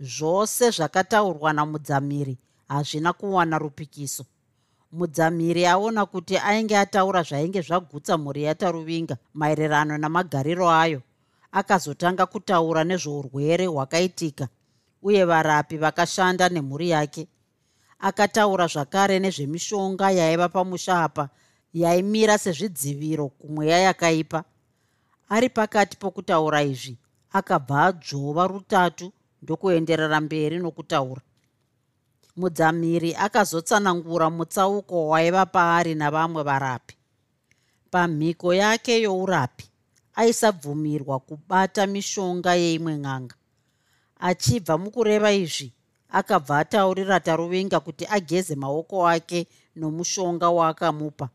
Zvose 0.00 0.70
zvakataurwa 0.76 1.52
namudzamiri 1.52 2.34
hazvina 2.68 3.12
kuwana 3.12 3.58
rupikiso. 3.58 4.24
Mudzamiri 4.92 5.66
aona 5.66 6.06
kuti 6.06 6.38
ainge 6.38 6.76
ataura 6.78 7.22
zvainge 7.22 7.60
zvagutsa 7.62 8.18
mhuri 8.18 8.42
yataruvinga 8.42 9.16
maererano 9.34 9.98
namagariro 9.98 10.70
ayo. 10.70 11.00
Akazotanga 11.52 12.26
kutaura 12.26 12.84
nezveurwere 12.84 13.66
hwakaitika 13.66 14.48
uye 15.02 15.24
varapi 15.24 15.76
vakashanda 15.76 16.48
nemhuri 16.48 16.90
yake. 16.90 17.28
Akataura 17.98 18.66
zvakare 18.66 19.18
nezvemishonga 19.18 20.10
yaiva 20.10 20.48
pamusha 20.48 21.02
apa 21.02 21.28
yaimira 21.74 22.38
sezvidziviro 22.38 23.28
kumweya 23.28 23.78
yakaipa. 23.78 24.44
Ari 25.28 25.48
pakati 25.48 25.96
pokutaura 25.96 26.62
izvi 26.62 26.98
akabva 27.32 27.82
adzvova 27.86 28.46
rutatu 28.46 29.12
ndokuenderera 29.42 30.20
mberi 30.20 30.58
nokutaura. 30.58 31.22
Mudzamiri 32.36 33.14
akazotsanangura 33.14 34.30
mutsauko 34.30 35.08
waiva 35.08 35.46
paari 35.46 35.94
navamwe 35.94 36.42
varapi. 36.42 36.94
Pamhiko 37.90 38.54
yake 38.54 39.02
yourapi 39.02 39.64
aisabvumirwa 40.14 41.18
kubata 41.20 41.86
mishonga 41.86 42.54
yeimwe 42.54 42.96
n'anga. 42.96 43.34
Achibva 44.20 44.78
mukureva 44.78 45.32
izvi 45.32 45.72
akabva 46.08 46.58
ataurira 46.58 47.20
taruvinga 47.20 47.80
kuti 47.80 48.06
ageze 48.06 48.54
maoko 48.54 49.08
ake 49.08 49.46
nomushonga 49.76 50.48
waakamupa 50.50 51.28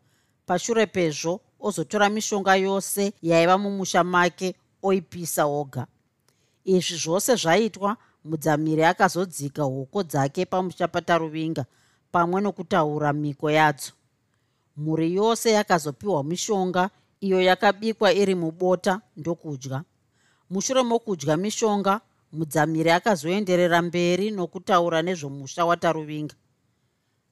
pashure 0.46 0.86
pezvo 0.86 1.42
ozotora 1.60 2.10
mishonga 2.10 2.56
yose 2.56 3.14
yaiva 3.22 3.58
mumusha 3.58 4.04
make 4.04 4.56
oipisa 4.84 5.46
oga. 5.46 5.88
Izvi 6.66 6.98
zvose 6.98 7.36
zvaitwa 7.36 7.98
mudzamiri 8.24 8.84
akazodzika 8.84 9.64
hoko 9.64 10.04
dzake 10.04 10.46
pamuchapataruvinga 10.46 11.66
pamwe 12.12 12.42
nokutaura 12.42 13.14
miko 13.14 13.52
yadzo. 13.52 13.92
Mhuri 14.78 15.16
yose 15.16 15.52
yakazopiwa 15.52 16.24
mishonga 16.24 16.90
iyo 17.22 17.42
yakabikwa 17.42 18.14
iri 18.14 18.36
mubota 18.36 19.02
ndokudya. 19.18 19.84
Mushure 20.50 20.84
mokudya 20.84 21.38
mishonga 21.38 22.02
mudzamiri 22.32 22.92
akazoenderera 22.92 23.82
mberi 23.82 24.32
nokutaura 24.32 25.02
nezvomusha 25.02 25.66
wataruvinga 25.66 26.36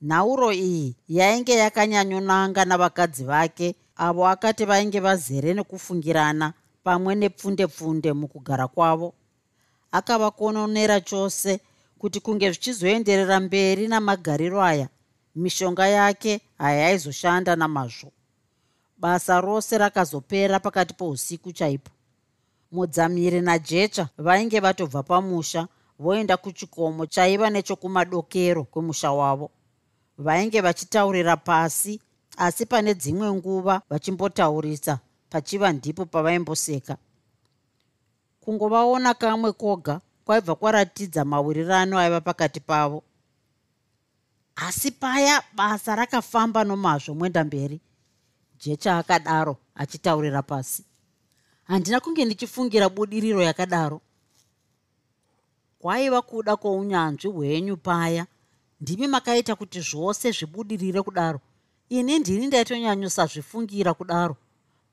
nhauro 0.02 0.52
iyi 0.54 0.96
yainge 1.08 1.54
yakanyanyonanga 1.54 2.66
navakadzi 2.66 3.24
vake 3.24 3.76
avo 3.96 4.28
akati 4.28 4.66
vainge 4.66 5.00
vazere 5.00 5.54
nekufungirana 5.54 6.54
pamwe 6.84 7.16
nepfunde 7.16 7.68
pfunde 7.68 8.14
mukugara 8.14 8.68
kwavo. 8.68 9.14
Akavakononera 9.92 11.02
chose 11.02 11.60
kuti 12.00 12.20
kunge 12.20 12.52
zvichizoenderera 12.52 13.40
mberi 13.40 13.88
namagariro 13.88 14.64
aya 14.64 14.88
mishonga 15.36 15.88
yake 15.88 16.42
hayaizoshanda 16.58 17.56
namazvo. 17.56 18.12
Basa 18.98 19.42
rose 19.42 19.78
rakazopera 19.78 20.60
pakati 20.60 20.94
pousiku 20.94 21.52
chaipo. 21.52 21.92
Mudzamiri 22.72 23.42
najecha 23.42 24.10
vainge 24.18 24.60
vatobva 24.60 25.04
pamusha 25.04 25.68
voenda 26.00 26.38
kuchikomo 26.38 27.06
chaiva 27.06 27.50
nechokumadokero 27.50 28.64
kwemusha 28.64 29.12
wavo 29.12 29.52
vainge 30.22 30.62
vachitaurira 30.62 31.38
pasi 31.38 32.02
asi 32.38 32.66
pane 32.66 32.94
dzimwe 32.94 33.28
nguva 33.34 33.82
vachimbotaurisa 33.90 35.00
pachiva 35.30 35.72
ndipo 35.74 36.06
pavaimboseka. 36.06 36.98
Kungovaona 38.42 39.14
kamwe 39.14 39.52
koga 39.52 40.02
kwaibva 40.26 40.56
kwaratidza 40.56 41.26
mawirirano 41.26 42.00
aiva 42.00 42.22
pakati 42.22 42.60
pavo. 42.60 43.04
Asi 44.56 44.92
paya 44.92 45.44
basa 45.56 45.96
rakafamba 45.96 46.64
nomazvo 46.64 47.14
mwenda 47.16 47.44
mberi. 47.44 47.80
Jecha 48.60 48.98
akadaro 48.98 49.58
achitaurira 49.76 50.42
pasi. 50.42 50.84
Handina 51.64 52.00
kunge 52.00 52.26
ndichifungira 52.26 52.90
budiriro 52.90 53.42
yakadaro. 53.42 54.02
Kwaiva 55.80 56.22
kuda 56.22 56.56
kwounyanzvi 56.56 57.28
hwenyu 57.28 57.78
paya 57.78 58.26
ndimi 58.82 59.08
makaita 59.08 59.56
kuti 59.56 59.82
zvose 59.82 60.32
zvibudirire 60.32 61.02
kudaro. 61.02 61.40
Ini 61.90 62.20
ndini 62.20 62.48
ndaitonyanyosazvifungira 62.48 63.94
kudaro. 63.94 64.36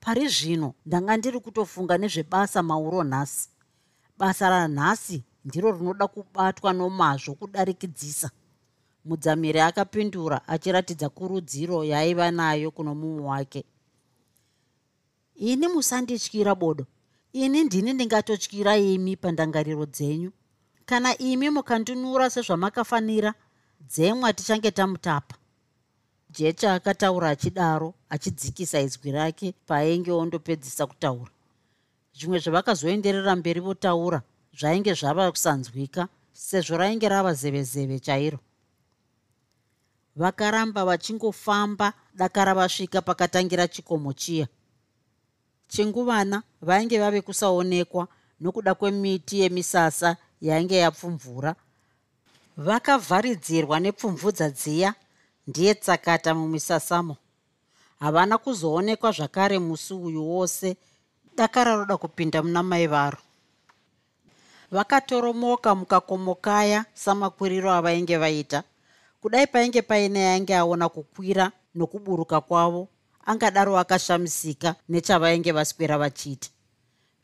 Pari 0.00 0.28
zvino 0.28 0.74
ndanga 0.86 1.16
ndiri 1.16 1.40
kutofunga 1.40 1.98
nezvebasa 1.98 2.62
mauro 2.62 3.04
nhasi. 3.04 3.48
Basa 4.18 4.50
ranhasi 4.50 5.22
ndiro 5.44 5.72
rinoda 5.72 6.06
kubatwa 6.06 6.72
nomazvo 6.72 7.34
kudarikidzisa. 7.34 8.30
Mudzamiri 9.04 9.60
akapindura 9.60 10.48
achiratidza 10.48 11.08
kurudziro 11.08 11.84
yaaiva 11.84 12.30
nayo 12.30 12.70
kuno 12.70 12.94
mumwe 12.94 13.22
wake. 13.24 13.64
Ini 15.36 15.68
musandityira 15.68 16.54
bodo. 16.54 16.86
Ini 17.32 17.64
ndini 17.64 17.92
ndingatotyira 17.92 18.76
imi 18.76 19.16
pandangariro 19.16 19.86
dzenyu. 19.86 20.32
Kana 20.84 21.18
imi 21.18 21.50
mukandinura 21.50 22.30
sezvamakafanira 22.30 23.34
dzemwa 23.80 24.32
tichange 24.32 24.70
tamutapa. 24.70 25.36
Jecha 26.30 26.74
akataura 26.74 27.28
achidaro 27.30 27.94
achidzikisa 28.10 28.80
izwi 28.80 29.12
rake 29.12 29.54
paainge 29.66 30.12
ondopedzisa 30.12 30.86
kutaura. 30.86 31.30
Zvimwe 32.12 32.38
zvavakazoenderera 32.38 33.36
mberi 33.36 33.60
votaura 33.60 34.22
zvainge 34.58 34.94
zvava 34.94 35.30
kusanzwika 35.30 36.08
sezvo 36.32 36.76
rainge 36.76 37.08
rava 37.08 37.34
zevezeve 37.34 37.98
chairo. 37.98 38.38
Vakaramba 40.16 40.84
vachingofamba 40.84 41.92
dakara 42.14 42.54
vasvika 42.54 43.02
pakatangira 43.02 43.68
chikomo 43.68 44.12
chiya. 44.12 44.46
Chinguvana 45.68 46.42
vainge 46.60 46.98
vave 46.98 47.20
kusaonekwa 47.20 48.08
nokuda 48.40 48.74
kwemiti 48.74 49.40
yemisasa 49.40 50.16
yainge 50.40 50.76
yapfumvura 50.76 51.54
vakavharidzirwa 52.58 53.80
nepfumvudza 53.80 54.50
dziya 54.50 54.94
ndiye 55.46 55.74
tsakata 55.74 56.34
mumisasamo. 56.34 57.16
Havana 58.00 58.38
kuzoonekwa 58.38 59.12
zvakare 59.12 59.58
musi 59.58 59.94
uyu 59.94 60.30
wose 60.30 60.76
dakara 61.36 61.76
roda 61.76 61.96
kupinda 61.96 62.42
muna 62.42 62.62
mai 62.62 62.86
varo. 62.86 63.18
Vakatoromoka 64.70 65.74
mukakomokaya 65.74 66.84
samakwiriro 66.94 67.72
avainge 67.72 68.16
vaita. 68.16 68.62
Kudai 69.22 69.46
painge 69.46 69.82
paine 69.82 70.20
yainge 70.20 70.56
aona 70.56 70.88
kukwira 70.88 71.52
nokuburuka 71.74 72.40
kwavo 72.40 72.88
angadaro 73.26 73.78
akashamisika 73.78 74.74
nechavainge 74.88 75.52
vaswera 75.52 75.98
vachiita. 75.98 76.48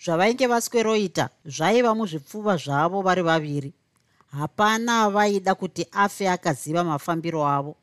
Zvavainge 0.04 0.46
vasweroita 0.46 1.28
zvaiva 1.44 1.94
muzvipfuva 1.94 2.56
zvavo 2.56 3.02
vari 3.02 3.22
vaviri 3.22 3.72
hapana 4.38 5.10
vaida 5.10 5.54
kuti 5.54 5.86
afe 5.92 6.30
akaziva 6.30 6.84
mafambiro 6.84 7.46
avo. 7.46 7.76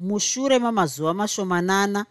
Mushure 0.00 0.58
mamazuva 0.58 1.14
mashomanana 1.14 2.06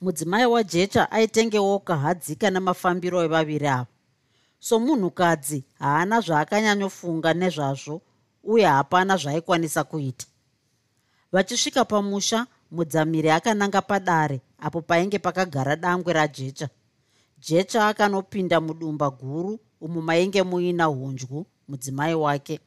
mudzimai 0.00 0.46
wajecha 0.46 1.10
aitengewo 1.10 1.78
kahadzika 1.78 2.50
namafambiro 2.50 3.24
evaviri 3.24 3.68
avo 3.68 3.94
somunhukadzi 4.58 5.64
haana 5.78 6.20
zvaakanyanyofunga 6.20 7.30
nezvazvo 7.34 8.00
uye 8.52 8.66
hapana 8.66 9.16
zvaaikwanisa 9.16 9.84
kuita. 9.84 10.26
Vachisvika 11.32 11.84
pamusha 11.84 12.46
mudzamiri 12.70 13.30
akananga 13.30 13.82
padare 13.82 14.40
apo 14.58 14.80
painge 14.80 15.18
pakagara 15.18 15.76
dangwe 15.76 16.12
rajecha. 16.12 16.68
Jecha 17.38 17.88
akanopinda 17.88 18.60
mudumba 18.60 19.10
guru 19.10 19.58
umo 19.80 20.00
mainge 20.02 20.42
muina 20.42 20.84
hunzwu 20.84 21.46
mudzimai 21.68 22.14
wake 22.14 22.60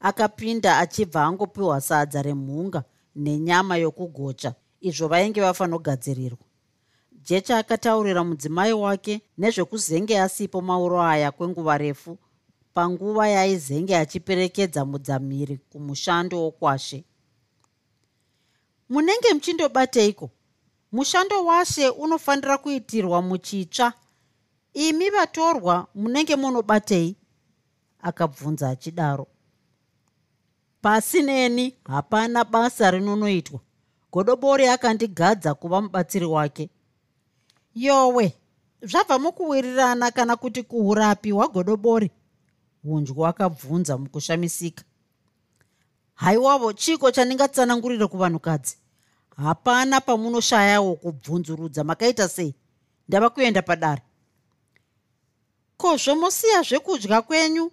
akapinda 0.00 0.78
achibva 0.78 1.24
angopiwa 1.24 1.80
sadza 1.80 2.22
remhunga 2.22 2.84
nenyama 3.16 3.76
yokugocha 3.76 4.54
izvo 4.80 5.08
vainge 5.08 5.40
vafanogadzirirwa. 5.40 6.44
Jecha 7.22 7.58
akataurira 7.58 8.24
mudzimai 8.24 8.72
wake 8.72 9.20
nezvekuzenge 9.38 10.20
asipo 10.20 10.60
mauro 10.60 11.02
aya 11.02 11.32
kwenguva 11.32 11.78
refu 11.78 12.18
panguva 12.74 13.28
yaaizenge 13.28 13.96
achiperekedza 13.96 14.84
mudzamiri 14.84 15.56
kumushando 15.70 16.42
wokwashe. 16.42 17.04
Munenge 18.88 19.34
muchindobateiko? 19.34 20.30
Mushando 20.92 21.44
washe 21.44 21.88
unofanira 21.88 22.58
kuitirwa 22.58 23.22
muchitsva. 23.22 23.92
Imi 24.74 25.10
vatorwa 25.10 25.86
munenge 25.94 26.36
munobatei? 26.36 27.16
Akabvunza 28.02 28.68
achidaro 28.68 29.26
pasi 30.82 31.22
neni 31.22 31.74
hapana 31.84 32.44
basa 32.44 32.90
rinonoitwa. 32.90 33.60
Godobori 34.12 34.66
akandigadza 34.66 35.54
kuva 35.54 35.80
mubatsiri 35.80 36.26
wake. 36.26 36.70
Yowe 37.74 38.34
zvabva 38.82 39.18
mukuwirirana 39.18 40.10
kana 40.10 40.36
kuti 40.36 40.62
kuurapi 40.62 41.30
hwagodobori 41.30 42.10
hunzwu 42.82 43.26
akabvunza 43.26 43.98
mukushamisika. 43.98 44.84
Haiwavo 46.14 46.72
chiko 46.72 47.10
chandingatsanangurire 47.10 48.06
kuvanhukadzi? 48.06 48.76
Hapana 49.36 50.00
pamunoshayawo 50.00 50.94
kubvunzurudza 50.94 51.84
makaita 51.84 52.28
sei? 52.28 52.54
Ndava 53.08 53.30
kuenda 53.30 53.62
padare. 53.62 54.02
Ko 55.76 55.96
zvomosiya 55.96 56.62
zvekudya 56.62 57.22
kwenyu 57.22 57.72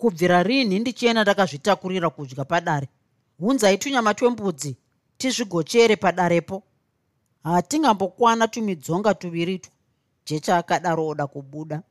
kubvira 0.00 0.42
rini 0.42 0.78
ndichienda 0.78 1.22
ndakazvitakurira 1.22 2.10
kudya 2.10 2.44
padare. 2.44 2.88
Hunzai 3.38 3.78
tunyama 3.78 4.14
twembudzi 4.14 4.76
tizvigochere 5.18 5.96
padarepo. 5.96 6.62
Hatingambokwana 7.44 8.48
tumidzonga 8.48 9.14
tuviritu 9.14 9.70
jecha 10.26 10.56
akadaro 10.56 11.06
oda 11.06 11.26
kubuda. 11.26 11.82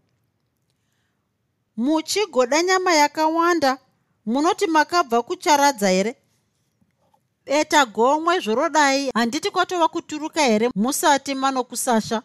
Muchigoda 1.78 2.64
nyama 2.64 2.94
yakawanda 2.94 3.78
munoti 4.26 4.68
makabva 4.68 5.22
kucharadza 5.24 5.90
here? 5.90 6.16
Beta 7.46 7.86
gomwe 7.86 8.40
zvorodai 8.40 9.12
handiti 9.14 9.52
kwatova 9.52 9.88
kuturuka 9.88 10.42
here? 10.44 10.70
Musati 10.76 11.36
manokusasha 11.36 12.22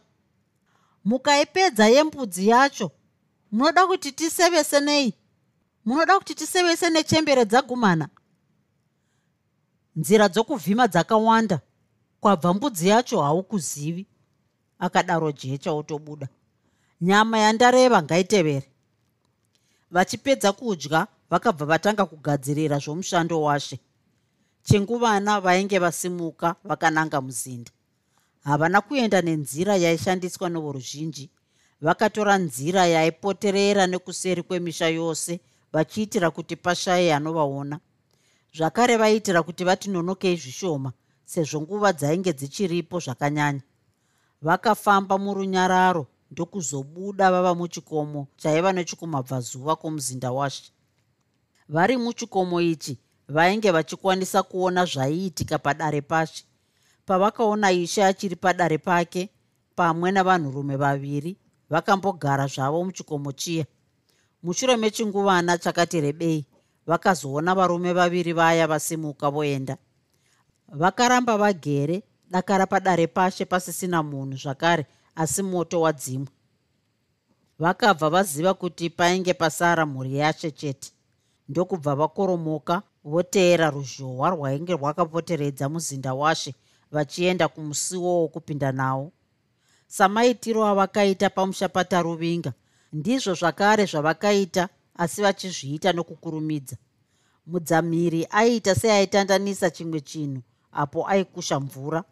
mukaipedza 1.04 1.88
yembudzi 1.88 2.48
yacho 2.48 2.90
munoda 3.52 3.86
kuti 3.86 4.12
tisevese 4.12 4.80
nei 4.80 5.14
munoda 5.84 6.18
kuti 6.18 6.34
tisevese 6.34 6.90
nechembere 6.90 7.44
dzagumana. 7.44 8.08
Nzira 9.96 10.28
dzokuvhima 10.28 10.88
dzakawanda. 10.88 11.60
Kwabva 12.20 12.54
mbudzi 12.54 12.88
yacho 12.88 13.22
haukuzivi. 13.22 14.06
Akadaro 14.78 15.32
jecha 15.32 15.72
otobuda. 15.72 16.28
Nyama 17.00 17.38
yandareva 17.38 18.02
ngaitevere. 18.02 18.68
Vachipedza 19.90 20.52
kudya 20.52 21.06
vakabva 21.30 21.64
vatanga 21.66 22.06
kugadzirira 22.06 22.78
zvomushando 22.78 23.42
washe. 23.42 23.78
Chinguvana 24.62 25.40
vainge 25.40 25.78
vasimuka 25.78 26.54
vakananga 26.64 27.20
muzinda. 27.20 27.70
Havana 28.44 28.80
kuenda 28.80 29.22
nenzira 29.22 29.76
yaishandiswa 29.76 30.48
nevoruzhinji. 30.48 31.30
Vakatora 31.80 32.38
nzira 32.38 32.86
yaipoterera 32.86 33.86
nekuseri 33.86 34.42
kwemisha 34.42 34.88
yose 34.88 35.40
vachiitira 35.74 36.30
kuti 36.30 36.56
pashaye 36.56 37.14
anovaona. 37.14 37.80
Zvakare 38.56 38.96
vaiitira 38.96 39.42
kuti 39.42 39.64
vatinonokei 39.64 40.36
zvishoma 40.36 40.92
sezvo 41.24 41.60
nguva 41.60 41.92
dzainge 41.92 42.32
dzichiripo 42.32 43.00
zvakanyanya. 43.00 43.62
Vakafamba 44.42 45.18
murunyararo 45.18 46.06
ndokuzobuda 46.30 47.30
vava 47.30 47.54
muchikomo 47.54 48.26
chaiva 48.36 48.72
nechikumabvazuva 48.72 49.76
kwomuzinda 49.76 50.32
washe. 50.32 50.72
Vari 51.68 51.96
muchikomo 51.96 52.60
ichi 52.60 52.98
vainge 53.28 53.70
vachikwanisa 53.70 54.42
kuona 54.42 54.84
zvaiitika 54.84 55.58
padare 55.58 56.00
pashe. 56.00 56.44
Pavakaona 57.06 57.72
ishe 57.72 58.04
achiri 58.04 58.36
padare 58.36 58.78
pake 58.78 59.30
pamwe 59.76 60.10
navanhurume 60.10 60.76
vaviri 60.76 61.36
vakambogara 61.70 62.46
zvavo 62.46 62.84
muchikomo 62.84 63.32
chiya 63.32 63.66
mushure 64.44 64.76
mechinguvana 64.76 65.58
chakati 65.58 66.00
rebei 66.00 66.46
vakazoona 66.86 67.54
varume 67.54 67.92
vaviri 67.92 68.32
vaya 68.32 68.66
vasimuka 68.66 69.30
voenda. 69.30 69.76
Vakaramba 70.68 71.36
vagere 71.38 72.02
dakara 72.30 72.66
padare 72.66 73.06
pashe 73.06 73.44
pasisina 73.44 74.02
munhu 74.02 74.36
zvakare 74.36 74.86
asi 75.16 75.42
moto 75.42 75.80
wadzimwa. 75.80 76.28
Vakabva 77.58 78.10
vaziva 78.10 78.54
kuti 78.54 78.90
painge 78.90 79.34
pasara 79.34 79.86
mhuri 79.86 80.16
yashe 80.16 80.50
chete 80.50 80.92
ndokubva 81.48 81.94
vakoromoka 81.94 82.82
voteera 83.04 83.70
ruzhohwa 83.70 84.30
rwainge 84.30 84.72
rwakapoteredza 84.72 85.68
muzinda 85.68 86.14
washe 86.14 86.54
vachienda 86.92 87.48
kumusiwo 87.48 88.20
wokupinda 88.20 88.72
nawo. 88.72 89.12
Samaitiro 89.86 90.66
avakaita 90.66 91.30
pamushapata 91.30 92.02
ruvinga 92.02 92.52
ndizvo 92.94 93.32
zvakare 93.40 93.84
zvavakaita 93.90 94.68
asi 95.02 95.22
vachizviita 95.22 95.92
nokukurumidza. 95.92 96.76
Mudzamiri 97.46 98.20
aiita 98.30 98.74
seaitandanisa 98.74 99.70
chimwe 99.70 100.00
chinhu 100.00 100.42
apo 100.72 101.08
aikusha 101.08 101.60
mvura. 101.60 102.04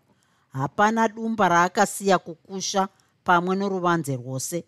Hapana 0.52 1.08
dumba 1.08 1.48
raakasiya 1.48 2.18
kukusha 2.18 2.88
pamwe 3.24 3.56
noruvanze 3.56 4.16
rwose. 4.16 4.64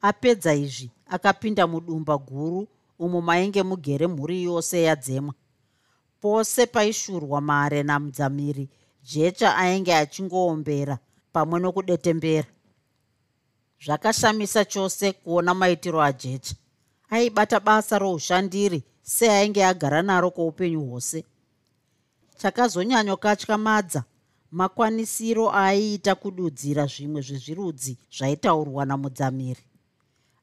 Apedza 0.00 0.54
izvi 0.54 0.90
akapinda 1.06 1.66
mudumba 1.66 2.18
guru 2.18 2.68
umo 2.98 3.20
mainge 3.20 3.62
mugere 3.62 4.06
mhuri 4.06 4.42
yose 4.42 4.82
yadzemwa 4.82 5.34
pose 6.20 6.66
paishurwa 6.66 7.40
mare 7.40 7.82
namudzamiri 7.82 8.68
jecha 9.02 9.56
ainge 9.56 9.94
achingoombera 9.94 10.98
pamwe 11.32 11.60
nokudetembera 11.60 12.48
zvakashamisa 13.84 14.64
chose 14.64 15.12
kuona 15.12 15.54
maitiro 15.54 16.02
ajecha. 16.02 16.54
Aibata 17.10 17.60
basa 17.60 17.98
roushandiri 17.98 18.82
seainge 19.02 19.64
agara 19.64 20.02
naro 20.02 20.30
kwoupenyu 20.30 20.80
hwose. 20.80 21.24
Chakazonyanyokatyamadza 22.36 24.04
makwanisiro 24.50 25.50
aaiita 25.54 26.14
kududzira 26.14 26.86
zvimwe 26.86 27.20
zvezvirudzi 27.22 27.98
zvaitaurwa 28.16 28.84
namudzamiri. 28.84 29.64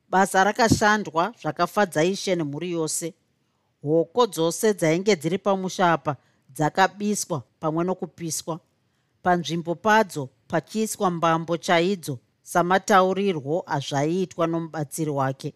Basa 0.09 0.43
rakashandwa 0.43 1.33
zvakafadza 1.41 2.03
ishe 2.03 2.35
nemhuri 2.35 2.71
yose. 2.71 3.13
Hoko 3.81 4.27
dzose 4.27 4.73
dzainge 4.73 5.15
dziri 5.15 5.37
pamusha 5.37 5.93
apa 5.93 6.15
dzakabiswa 6.49 7.43
pamwe 7.59 7.83
nokupiswa. 7.83 8.59
Panzvimbo 9.23 9.75
padzo 9.75 10.29
pachiiswa 10.47 11.11
mbambo 11.11 11.57
chaidzo 11.57 12.19
samataurirwo 12.45 13.63
azvaiitwa 13.67 14.47
nomubatsiri 14.47 15.12
wake. 15.12 15.53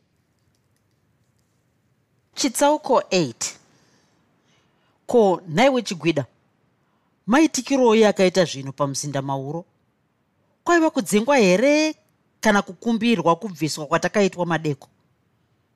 Chitsauko 2.35 2.99
8 2.99 3.33
ko 5.05 5.41
nhaiwe 5.47 5.81
chigwida 5.81 6.25
maitikiroi 7.27 8.05
akaita 8.05 8.45
zvinhu 8.45 8.73
pamuzinda 8.73 9.21
mauro 9.21 9.65
kwaiva 10.63 10.89
kudzingwa 10.89 11.37
here 11.37 11.95
kana 12.41 12.61
kukumbirwa 12.61 13.35
kubviswa 13.35 13.85
kwatakaitwa 13.85 14.45
madeko? 14.45 14.87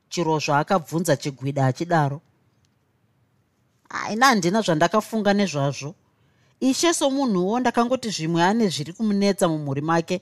Chirozvo 0.09 0.55
akabvunza 0.55 1.17
chigwida 1.17 1.65
achidaro. 1.65 2.21
Aina 3.89 4.25
handina 4.25 4.61
zvandakafunga 4.61 5.33
nezvazvo. 5.33 5.95
Ishe 6.59 6.93
somunhuwo 6.93 7.59
ndakangoti 7.59 8.09
zvimwe 8.09 8.43
ane 8.43 8.67
zviri 8.67 8.93
kumunetsa 8.93 9.47
mumhuri 9.47 9.81
make 9.81 10.21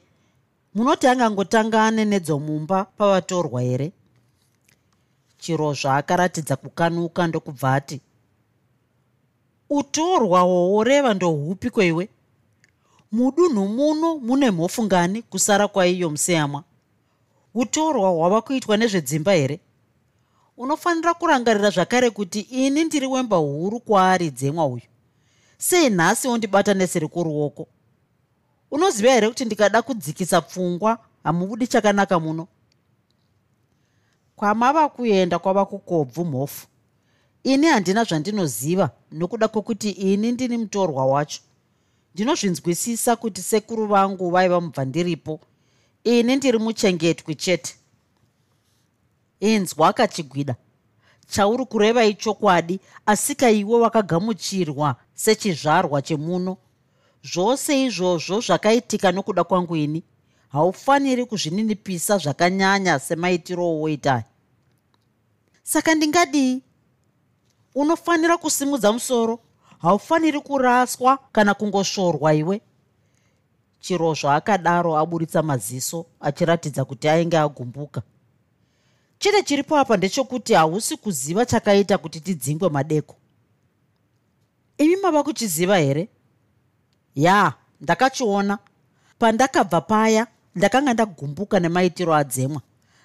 munoti 0.76 1.08
angangotanga 1.08 1.86
anenedzwa 1.86 2.40
mumba 2.40 2.86
pavatorwa 2.86 3.62
here? 3.62 3.92
Chirozvo 5.40 5.92
akaratidza 5.92 6.56
kukanuka 6.56 7.28
ndokubva 7.28 7.74
ati 7.74 8.02
utorwa 9.70 10.42
hwoworeva 10.42 11.14
ndohupi 11.14 11.70
kweiwe 11.70 12.10
mudunhu 13.12 13.68
muno 13.68 14.18
mune 14.18 14.52
mhofu 14.52 14.84
ngani 14.84 15.22
kusara 15.22 15.68
kwaiyo 15.68 16.10
museyamwa 16.10 16.64
utorwa 17.54 18.10
hwava 18.10 18.42
kuitwa 18.42 18.78
nezvedzimba 18.78 19.32
here? 19.32 19.60
Unofanira 20.58 21.14
kurangarira 21.14 21.70
zvakare 21.70 22.10
kuti 22.10 22.40
ini 22.40 22.84
ndiri 22.84 23.08
wemba 23.08 23.38
huru 23.38 23.80
kwaari 23.80 24.30
dzemwa 24.30 24.66
uyu. 24.66 24.88
Sei 25.58 25.90
nhasi 25.90 26.28
wondibata 26.28 26.74
neseri 26.74 27.08
kuruoko 27.08 27.68
unoziva 28.72 29.14
here 29.14 29.28
kuti 29.28 29.46
ndikada 29.46 29.82
kudzikisa 29.82 30.42
pfungwa? 30.42 31.00
Hamubudi 31.24 31.68
chakanaka 31.68 32.20
muno. 32.20 32.48
Kwamava 34.36 34.90
kuenda 34.90 35.40
kwava 35.40 35.66
kukobvu 35.66 36.26
mhofu. 36.26 36.68
Ini 37.44 37.68
handina 37.68 38.04
zvandinoziva 38.04 38.90
nokuda 39.12 39.48
kwokuti 39.48 39.90
ini 39.90 40.32
ndini 40.32 40.58
mutorwa 40.58 41.06
wacho. 41.06 41.42
Ndinozvinzwisisa 42.14 43.16
kuti 43.16 43.42
sekuru 43.42 43.88
vangu 43.88 44.30
vaiva 44.30 44.62
mubva 44.62 44.86
ndiripo. 44.86 45.40
Ini 46.04 46.36
ndiri 46.36 46.60
muchengetwi 46.60 47.36
chete. 47.36 47.76
Inzwa 49.40 49.94
kachigwida 49.94 50.56
chauri 51.32 51.66
kureva 51.66 52.06
ichokwadi 52.06 52.80
asika 53.06 53.50
iwe 53.52 53.80
wakagamuchirwa 53.80 54.96
sechizvarwa 55.14 56.02
chemuno 56.02 56.58
zvose 57.24 57.84
izvozvo 57.84 58.42
zvakaitika 58.42 59.12
nokuda 59.12 59.44
kwangu 59.44 59.76
ini. 59.76 60.04
Haufaniri 60.50 61.26
kuzvininipisa 61.26 62.18
zvakanyanya 62.18 63.00
semaitiro 63.00 63.64
owoitai 63.66 64.24
saka 65.64 65.96
ndingadii 65.96 66.62
unofanira 67.76 68.38
kusimudza 68.38 68.92
musoro. 68.94 69.40
Haufaniri 69.80 70.40
kuraswa 70.40 71.20
kana 71.32 71.54
kungosvorwa 71.54 72.34
iwe. 72.34 72.62
Chirozvo 73.80 74.30
akadaro 74.30 74.98
aburitsa 74.98 75.42
maziso 75.44 76.06
achiratidza 76.20 76.86
kuti 76.86 77.10
ainge 77.10 77.38
agumbuka. 77.38 78.02
Chete 79.20 79.44
chiripo 79.44 79.78
apa 79.78 79.98
ndechekuti 79.98 80.54
hausi 80.54 80.98
kuziva 80.98 81.46
chakaita 81.46 81.98
kuti 81.98 82.20
tidzingwe 82.20 82.70
madeko. 82.70 83.16
Imi 84.78 84.96
mava 84.96 85.24
kuchiziva 85.24 85.78
here 85.78 86.10
ya 87.16 87.54
ndakachiona. 87.82 88.58
Pandakabva 89.20 89.82
paya 89.82 90.28
ndakanga 90.56 90.94
ndagumbuka 90.94 91.60
nemaitiro 91.60 92.16
adzemwa. 92.16 92.62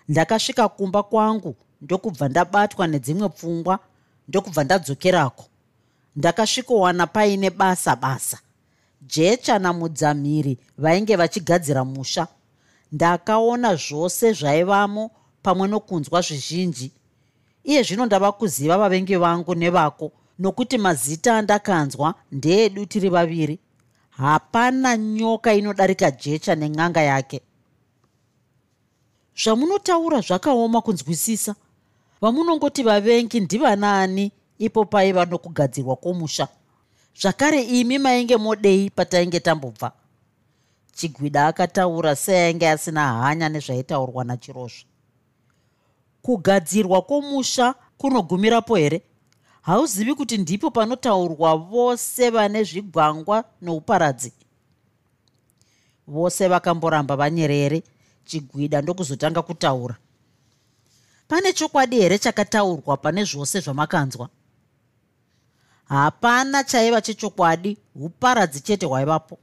Ndakasvika 0.09 0.69
kumba 0.69 1.03
kwangu 1.03 1.57
ndokubva 1.81 2.29
ndabatwa 2.29 2.87
nedzimwe 2.87 3.29
pfungwa 3.29 3.79
ndokubva 4.29 4.65
ndadzokerako. 4.65 5.45
Ndakasvikowana 6.17 7.07
paine 7.07 7.51
basa 7.51 7.97
basa. 7.97 8.39
Jecha 9.03 9.59
namudzamiri 9.59 10.59
vainge 10.79 11.17
vachigadzira 11.17 11.85
musha. 11.85 12.27
Ndakaona 12.93 13.77
zvose 13.77 14.33
zvaivamo 14.33 15.11
pamwe 15.43 15.69
nokunzwa 15.69 16.21
zvizhinji. 16.21 16.93
Iye 17.65 17.83
zvino 17.83 18.07
ndava 18.07 18.33
kuziva 18.33 18.79
vavengi 18.79 19.17
vangu 19.17 19.55
nevako 19.55 20.13
nokuti 20.39 20.79
mazita 20.79 21.37
andakanzwa 21.37 22.15
ndeedu 22.33 22.87
tiri 22.87 23.09
vaviri 23.09 23.59
hapana 24.19 24.97
nyoka 24.97 25.55
inodarika 25.55 26.11
jecha 26.11 26.55
nen'anga 26.55 27.03
yake. 27.03 27.41
Zvamunotaura 29.37 30.21
zvakaoma 30.21 30.81
kunzwisisa 30.81 31.55
vamunongoti 32.21 32.83
vavengi 32.83 33.41
ndivanaani 33.41 34.33
ipo 34.59 34.85
paiva 34.85 35.25
nokugadzirwa 35.25 35.97
kwomusha. 35.97 36.49
Zvakare 37.21 37.63
imi 37.63 37.99
mainge 37.99 38.37
modei 38.37 38.91
patainge 38.91 39.41
tambobva. 39.41 39.93
Chigwida 40.93 41.47
akataura 41.47 42.17
seainge 42.17 42.71
asina 42.71 43.13
hanya 43.13 43.49
nezvaitaurwa 43.49 44.25
nachirozvo. 44.25 44.85
Kugadzirwa 46.23 47.03
kwomusha 47.03 47.75
kunogumirapo 47.99 48.77
here 48.77 49.03
hauzivi 49.67 50.15
kuti 50.15 50.39
ndipo 50.39 50.71
panotaurwa 50.71 51.57
vose 51.57 52.31
vane 52.31 52.65
zvigwangwa 52.65 53.45
nouparadzi? 53.63 54.33
Vose 56.09 56.49
vakamboramba 56.49 57.17
vanyerere 57.17 57.83
chigwida 58.25 58.83
ndokuzotanga 58.83 59.43
kutaura. 59.43 59.97
Pane 61.29 61.53
chokwadi 61.53 61.97
here 61.97 62.19
chakataurwa 62.19 62.97
pane 62.97 63.25
zvose 63.25 63.61
zvamakanzwa? 63.61 64.29
Hapana 65.85 66.65
chaiva 66.65 67.01
chechokwadi 67.01 67.77
uparadzi 67.95 68.61
chete 68.61 68.87
hwaivapo. 68.87 69.39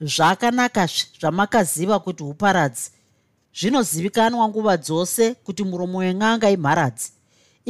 Zvakanakazve 0.00 1.06
zvamakaziva 1.20 1.98
kuti 1.98 2.22
uparadzi 2.22 2.90
zvinozivikanwa 3.54 4.48
nguva 4.48 4.76
dzose 4.76 5.34
kuti 5.34 5.64
muromo 5.64 5.98
wen'anga 5.98 6.50
imharadzi 6.50 7.17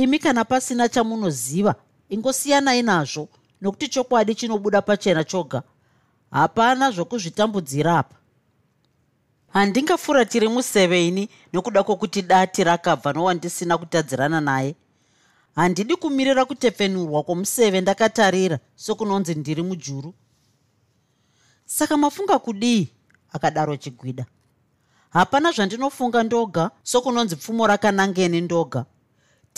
imi 0.02 0.18
kana 0.18 0.44
pasina 0.44 0.88
chamunoziva 0.88 1.74
ingosiyanai 2.08 2.82
nazvo 2.82 3.28
nokuti 3.60 3.88
chokwadi 3.88 4.34
chinobuda 4.34 4.82
pachena 4.82 5.24
choga. 5.24 5.62
Hapana 6.30 6.90
zvokuzvitambudzira 6.90 7.98
apa. 7.98 8.16
Handingafuratiri 9.48 10.48
museve 10.48 11.08
ini 11.08 11.28
nokuda 11.52 11.82
kwokuti 11.82 12.22
dati 12.22 12.64
rakabva 12.64 13.12
nowandisina 13.12 13.78
kutadzirana 13.78 14.40
naye. 14.40 14.74
Handidi 15.54 15.96
kumirira 15.96 16.44
kutepfenurwa 16.44 17.22
kwomuseve 17.22 17.80
ndakatarira 17.80 18.58
sokunonzi 18.76 19.34
ndiri 19.34 19.62
mujuru. 19.62 20.14
Saka 21.66 21.96
mafunga 21.96 22.38
kudii? 22.38 22.88
Akadaro 23.32 23.76
chigwida. 23.76 24.26
Hapana 25.10 25.52
zvandinofunga 25.52 26.22
ndoga 26.22 26.70
sokunonzi 26.82 27.36
pfumo 27.36 27.66
rakanangeni 27.66 28.40
ndoga 28.40 28.84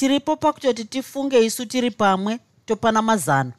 tiripo 0.01 0.37
pakutoti 0.37 0.85
tifunge 0.85 1.45
isu 1.45 1.67
tiri 1.67 1.91
pamwe 1.91 2.39
topana 2.67 3.03
mazana 3.03 3.53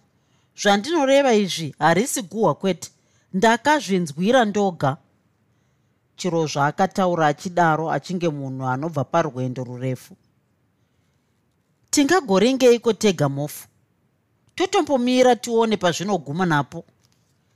zvandinoreva 0.61 1.33
izvi 1.33 1.75
harisi 1.79 2.21
guhwa 2.21 2.55
kwete. 2.55 2.89
Ndakazvinzwira 3.33 4.45
ndoga. 4.45 4.97
Chiro 6.15 6.47
zvaakataura 6.47 7.27
achidaro 7.27 7.91
achinge 7.91 8.29
munhu 8.29 8.65
anobva 8.67 9.03
parwendo 9.03 9.63
rurefu. 9.63 10.15
Tingagorengeiko 11.89 12.93
tega 12.93 13.29
mofu 13.29 13.67
totombomira 14.55 15.35
tione 15.35 15.77
pazvinoguma 15.77 16.45
napo. 16.45 16.83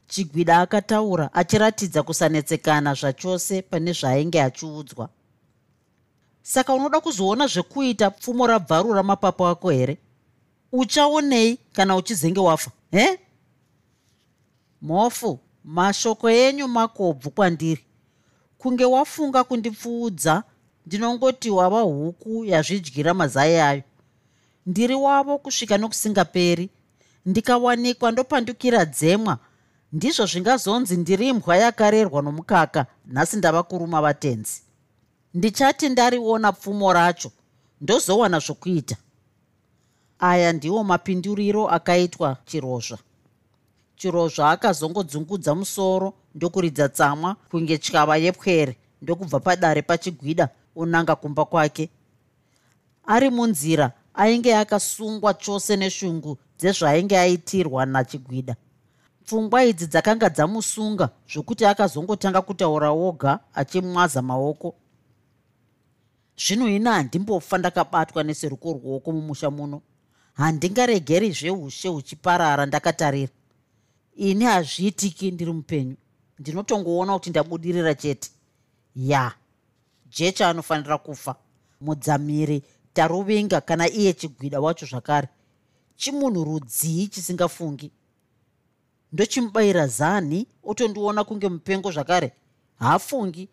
Chigwida 0.08 0.60
akataura 0.60 1.34
achiratidza 1.34 2.04
kusanetsekana 2.04 2.94
zvachose 2.94 3.62
pane 3.62 3.92
zvaainge 3.94 4.42
achiudzwa 4.42 5.10
saka 6.46 6.74
unoda 6.74 7.02
kuzoona 7.02 7.48
zvekuita 7.48 8.12
pfumo 8.12 8.48
rabvarura 8.48 9.04
mapapo 9.04 9.48
ako 9.48 9.70
here? 9.70 9.98
Uchaonei 10.72 11.58
kana 11.74 11.96
uchizenge 11.96 12.40
wafa 12.40 12.72
he? 12.92 13.20
Mofu 14.82 15.40
mashoko 15.64 16.30
enyu 16.30 16.68
makobvu 16.68 17.30
kwandiri. 17.32 17.86
Kunge 18.58 18.86
wafunga 18.86 19.44
kundipfuudza 19.44 20.44
ndinongoti 20.86 21.50
wava 21.50 21.82
huku 21.82 22.46
yazvidyira 22.46 23.14
mazai 23.14 23.56
ayo. 23.60 23.84
Ndiri 24.66 24.96
wavo 24.96 25.38
kusvika 25.38 25.78
nokusingaperi. 25.78 26.70
Ndikawanikwa 27.26 28.12
ndopandukira 28.12 28.86
dzemwa. 28.86 29.38
Ndizvo 29.94 30.26
zvingazonzi 30.26 30.98
ndiri 30.98 31.28
imbwa 31.28 31.58
yakarerwa 31.58 32.22
nomukaka 32.22 32.86
nhasi 33.06 33.38
ndava 33.38 33.64
kuruma 33.64 34.02
vatenzi 34.02 34.65
ndichati 35.36 35.90
ndariona 35.90 36.52
pfumo 36.52 36.94
racho 36.94 37.32
ndozowana 37.82 38.40
zvokuita. 38.40 38.96
Aya 40.20 40.54
ndiwo 40.54 40.84
mapinduriro 40.84 41.68
akaitwa 41.70 42.38
chirozva. 42.46 42.98
Chirozva 43.96 44.50
akazongodzungudza 44.52 45.56
musoro 45.56 46.14
ndokuridza 46.36 46.90
tsamwa 46.90 47.36
kunge 47.52 47.78
tyava 47.78 48.18
yepwere 48.18 48.78
ndokubva 49.02 49.40
padare 49.40 49.82
pachigwida 49.82 50.50
unanga 50.76 51.16
kumba 51.16 51.46
kwake. 51.46 51.90
Ari 53.06 53.30
munzira 53.30 53.92
ainge 54.14 54.56
akasungwa 54.56 55.34
chose 55.34 55.76
neshungu 55.78 56.38
dzezvaainge 56.60 57.18
aitirwa 57.20 57.86
nachigwida. 57.86 58.56
Pfungwa 59.26 59.64
idzi 59.64 59.88
dzakanga 59.88 60.30
dzamusunga 60.30 61.10
zvokuti 61.32 61.66
akazongotanga 61.66 62.42
kutaura 62.42 62.92
woga 62.92 63.40
achimwaza 63.54 64.22
maoko 64.22 64.76
zvino 66.38 66.70
ina 66.70 66.94
handimbofa 66.94 67.58
ndakabatwa 67.58 68.24
neseruko 68.24 68.74
rwoko 68.74 69.12
mumusha 69.12 69.52
muno. 69.52 69.82
Handingaregeri 70.34 71.32
zveushe 71.32 71.88
huchiparara 71.88 72.66
ndakatarira. 72.66 73.32
Ini 74.16 74.46
hazviitiki 74.46 75.32
ndiri 75.32 75.54
mupenyu. 75.54 75.96
Ndinotongoona 76.40 77.14
kuti 77.14 77.30
ndabudirira 77.30 77.94
chete. 77.96 78.30
Ya 78.96 79.32
jecha 80.10 80.50
anofanira 80.50 80.98
kufa? 80.98 81.36
Mudzamiri 81.82 82.64
taruvinga 82.94 83.62
kana 83.62 83.90
iye 83.90 84.14
chigwida 84.14 84.60
wacho 84.60 84.86
zvakare. 84.86 85.28
Chimunhu 85.96 86.44
rudzii 86.44 87.08
chisingafungi? 87.08 87.92
Ndochimubayira 89.12 89.88
zani? 89.88 90.48
Otondiona 90.64 91.24
kunge 91.24 91.50
mupengo 91.50 91.92
zvakare? 91.92 92.32
Haafungi 92.80 93.50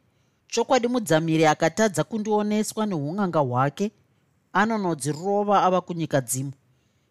chokwadi 0.52 0.88
mudzamiri 0.88 1.46
akatadza 1.46 2.04
kundioneswa 2.04 2.86
neun'anga 2.86 3.40
hwake 3.40 3.90
anonodzirova 4.52 5.62
ava 5.62 5.80
kunyika 5.80 6.20
dzimu. 6.20 6.52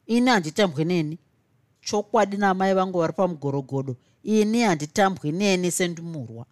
Ini 0.06 0.30
handitambwe 0.30 0.84
neni. 0.86 1.18
Chokwadi 1.82 2.38
namai 2.38 2.74
vangu 2.74 3.00
vari 3.00 3.14
pamugorogodo 3.14 3.96
ini 4.24 4.62
handitambwi 4.62 5.32
neni 5.32 5.72
sendumurwa. 5.72 6.46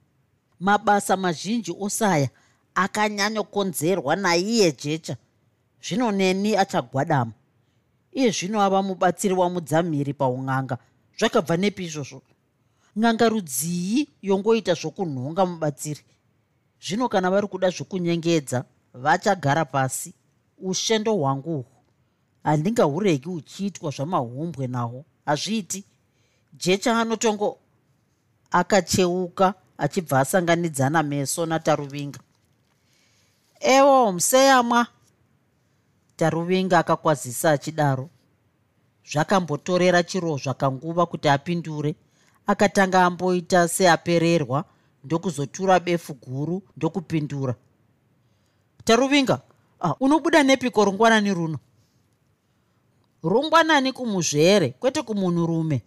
Mabasa 0.59 1.17
mazhinji 1.17 1.75
osaya 1.79 2.29
akanyanyokonzerwa 2.75 4.15
naiye 4.15 4.71
jecha. 4.71 5.17
Zvino 5.81 6.11
neni 6.11 6.57
achagwadama. 6.57 7.31
Iye 8.11 8.31
zvino 8.31 8.61
ava 8.61 8.81
mubatsiri 8.81 9.33
wamudzamhiri 9.33 10.13
paun'anga 10.13 10.77
zvakabva 11.19 11.57
nepi 11.57 11.83
izvozvo. 11.83 12.21
N'anga 12.95 13.29
rudzii 13.29 14.07
yongoita 14.21 14.73
zvokunhonga 14.73 15.45
mubatsiri 15.45 16.01
zvino 16.81 17.09
kana 17.09 17.29
vari 17.31 17.47
kuda 17.47 17.69
zvokunyengedza 17.69 18.65
vachagara 18.93 19.65
pasi. 19.65 20.13
Ushendo 20.61 21.13
hwangu 21.13 21.51
uhwu 21.51 21.65
handingahuregi 22.43 23.29
huchiitwa 23.29 23.91
zvamahumbwe 23.91 24.67
nahwo. 24.67 25.05
Hazviiti. 25.25 25.83
Jecha 26.53 26.99
anotongo 26.99 27.57
akacheuka 28.51 29.53
achibva 29.77 30.19
asanganidzana 30.19 31.03
meso 31.03 31.45
nataruvinga. 31.45 32.19
Ewo 33.59 34.11
museyamwa 34.11 34.87
taruvinga 36.17 36.79
akakwazisa 36.79 37.51
achidaro. 37.51 38.09
Zvakambotorera 39.11 40.03
chiro 40.03 40.37
zvakanguva 40.37 41.05
kuti 41.05 41.29
apindure. 41.29 41.95
Akatanga 42.47 43.05
amboita 43.05 43.67
seapererwa 43.67 44.65
ndokuzotura 45.03 45.79
befu 45.79 46.13
guru 46.13 46.61
ndokupindura. 46.77 47.55
Taruvinga 48.83 49.41
ah, 49.81 49.95
unobuda 49.99 50.43
nepiko 50.43 50.85
rungwanani 50.85 51.33
runo? 51.33 51.59
Rungwanani 53.23 53.91
kumuzvere 53.93 54.69
kwete 54.69 55.01
kumunhurume 55.01 55.81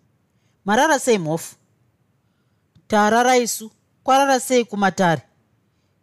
marara 0.65 0.99
sei 0.99 1.19
mhofu? 1.19 1.57
Tarara 2.89 3.37
isu 3.37 3.71
kwarara 4.05 4.41
sei 4.41 4.65
kumatare? 4.65 5.23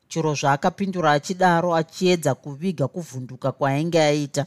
Chiro 0.07 0.33
zvaakapindura 0.35 1.11
achidaro 1.11 1.75
achiedza 1.75 2.35
kuviga 2.35 2.87
kuvhunduka 2.87 3.51
kwaainge 3.51 4.01
aita. 4.01 4.45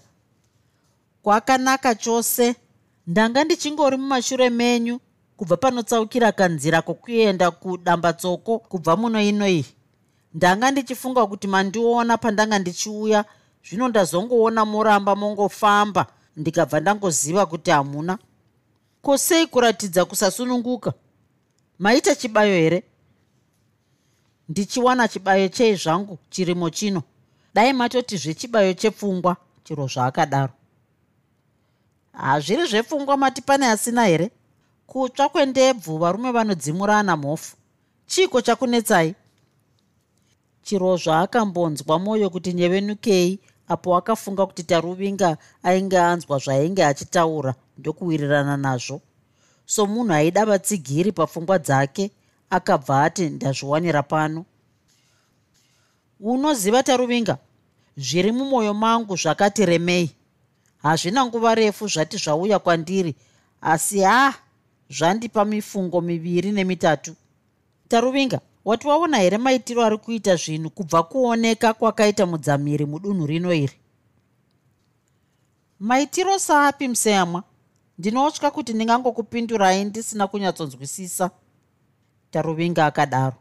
Kwakanaka 1.23 1.95
chose 1.95 2.57
ndanga 3.07 3.45
ndichingori 3.45 3.97
mumashure 3.97 4.51
menyu 4.51 5.01
kubva 5.43 5.57
panotsaukira 5.57 6.33
kanzira 6.33 6.83
kwokuenda 6.83 7.51
kudambatsoko 7.51 8.59
kubva 8.59 8.97
muno 8.97 9.23
ino 9.23 9.49
iyi. 9.49 9.67
Ndanga 10.35 10.71
ndichifunga 10.71 11.27
kuti 11.27 11.47
mandiona 11.47 12.19
pandanga 12.19 12.59
ndichiuya 12.59 13.25
zvino 13.67 13.89
ndazongoona 13.89 14.65
muramba 14.65 15.17
mongofamba 15.17 16.07
ndikabva 16.37 16.81
ndangoziva 16.81 17.47
kuti 17.47 17.71
hamuna. 17.71 18.19
Kosei 19.03 19.47
kuratidza 19.47 20.05
kusasununguka? 20.05 20.93
Maita 21.79 22.15
chibayo 22.15 22.55
here? 22.55 22.83
Ndichiwana 24.49 25.09
chibayo 25.09 25.49
chei 25.49 25.75
zvangu 25.75 26.19
chirimo 26.31 26.71
chino? 26.71 27.03
Dai 27.55 27.73
matoti 27.73 28.17
zvechibayo 28.17 28.75
chepfungwa 28.75 29.37
chiro 29.65 29.87
zvaakadaro. 29.87 30.53
Hazviri 32.13 32.67
zvepfungwa 32.67 33.17
mati 33.17 33.43
pane 33.43 33.67
asina 33.67 34.07
here 34.07 34.31
kutsva 34.93 35.29
kwendebvu 35.29 35.99
varume 35.99 36.31
vanodzimurana 36.33 37.17
mhofu. 37.17 37.57
Chiiko 38.07 38.41
chakunetsai? 38.41 39.15
Chiro 40.63 40.97
zvaakambonzwa 40.97 41.99
mwoyo 41.99 42.31
kuti 42.31 42.53
nyevenukei 42.53 43.41
apo 43.69 43.97
akafunga 43.97 44.47
kuti 44.47 44.63
taruvinga 44.63 45.37
ainge 45.63 45.99
anzwa 45.99 46.39
zvaainge 46.39 46.85
achitaura 46.85 47.55
ndokuwirirana 47.79 48.57
nazvo. 48.57 49.01
So 49.67 49.87
munhu 49.87 50.13
aida 50.13 50.45
vatsigiri 50.45 51.13
papfungwa 51.13 51.59
dzake 51.59 52.11
akabva 52.51 53.03
ati 53.05 53.31
ndazviwanira 53.31 54.03
pano. 54.03 54.45
Unoziva 56.21 56.83
taruvinga 56.83 57.39
zviri 57.97 58.33
mumwoyo 58.33 58.75
mangu 58.75 59.17
zvakati 59.17 59.67
remei. 59.67 60.11
Hazvina 60.83 61.27
nguva 61.27 61.55
refu 61.55 61.89
zvati 61.89 62.17
zvauya 62.17 62.59
kwandiri 62.59 63.15
asi 63.61 64.01
ha 64.01 64.35
zvandipa 64.93 65.45
mifungo 65.45 66.01
miviri 66.01 66.53
nemitatu. 66.53 67.15
Taruvinga 67.89 68.41
wati 68.65 68.87
waona 68.89 69.19
here 69.19 69.39
maitiro 69.39 69.85
ari 69.85 69.99
kuita 69.99 70.37
zvinhu 70.37 70.71
kubva 70.71 71.03
kuoneka 71.03 71.75
kwakaita 71.75 72.27
mudzamiri 72.27 72.87
mudunhu 72.87 73.27
rino 73.27 73.55
iri? 73.55 73.77
Maitiro 75.81 76.39
saapi 76.39 76.89
museyamwa 76.89 77.43
ndinotya 77.99 78.51
kuti 78.51 78.73
ndingangokupindurai 78.73 79.85
ndisina 79.85 80.27
kunyatsonzwisisa. 80.27 81.31
Taruvinga 82.31 82.87
akadaro. 82.87 83.37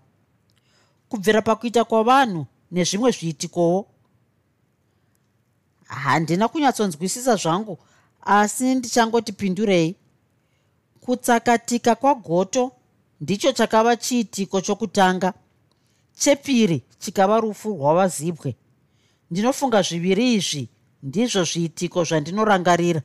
Kubvira 1.09 1.41
pakuita 1.41 1.83
kwavanhu 1.83 2.45
nezvimwe 2.71 3.11
zviitikowo? 3.11 3.87
Handina 5.85 6.47
kunyatsonzwisisa 6.47 7.35
zvangu 7.35 7.77
asi 8.21 8.75
ndichangoti 8.75 9.31
pindurei 9.33 9.95
kutsakatika 11.01 11.95
kwagoto 11.95 12.71
ndicho 13.21 13.51
chakava 13.51 13.95
chiitiko 13.95 14.61
chokutanga. 14.61 15.33
Chepiri 16.13 16.83
chikava 16.99 17.39
rufu 17.39 17.69
rwavazibwe. 17.69 18.55
Ndinofunga 19.31 19.81
zviviri 19.81 20.33
izvi 20.33 20.69
ndizvo 21.03 21.43
zviitiko 21.43 22.03
zvandinorangarira. 22.03 23.01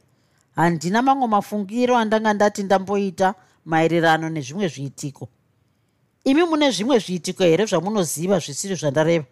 Handina 0.56 1.02
mamwe 1.02 1.28
mafungiro 1.28 1.96
andanga 1.96 2.32
ndati 2.32 2.62
ndamboita 2.62 3.34
maererano 3.64 4.28
nezvimwe 4.28 4.68
zviitiko. 4.68 5.28
Imi 6.24 6.42
mune 6.44 6.70
zvimwe 6.70 6.98
zviitiko 6.98 7.44
here 7.44 7.64
zvamunoziva 7.66 8.38
zvisiri 8.38 8.74
zvandareva? 8.74 9.24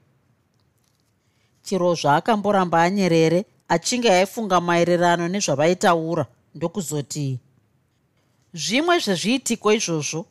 Chiro 1.62 1.94
zvaakamboramba 1.94 2.83
anyerere 2.83 3.44
achinge 3.68 4.11
aifunga 4.12 4.61
maererano 4.61 5.29
nezvavaitaura 5.29 6.27
ndokuzoti 6.55 7.40
zvimwe 8.55 8.99
zvezviitiko 8.99 9.73
izvozvo? 9.73 10.25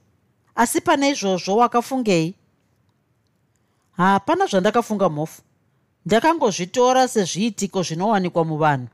Asi 0.56 0.82
pane 0.82 1.10
izvozvo 1.10 1.58
wakafungei? 1.58 2.34
Hapana 3.92 4.48
zvandakafunga 4.48 5.10
mhofu. 5.10 5.42
Ndakangozvitora 6.06 7.08
sezviitiko 7.08 7.84
zvinowanikwa 7.84 8.46
muvanhu. 8.46 8.88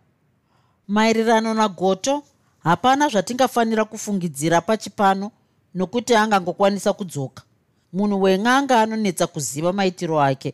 Maererano 0.87 1.53
nagoto 1.53 2.23
hapana 2.63 3.09
zvatingafanira 3.09 3.85
kufungidzira 3.85 4.61
pachipano 4.61 5.31
nokuti 5.75 6.15
angangokwanisa 6.15 6.93
kudzoka. 6.93 7.43
Munhu 7.93 8.21
wen'anga 8.21 8.81
anonetsa 8.81 9.27
kuziva 9.27 9.73
maitiro 9.73 10.21
ake. 10.21 10.53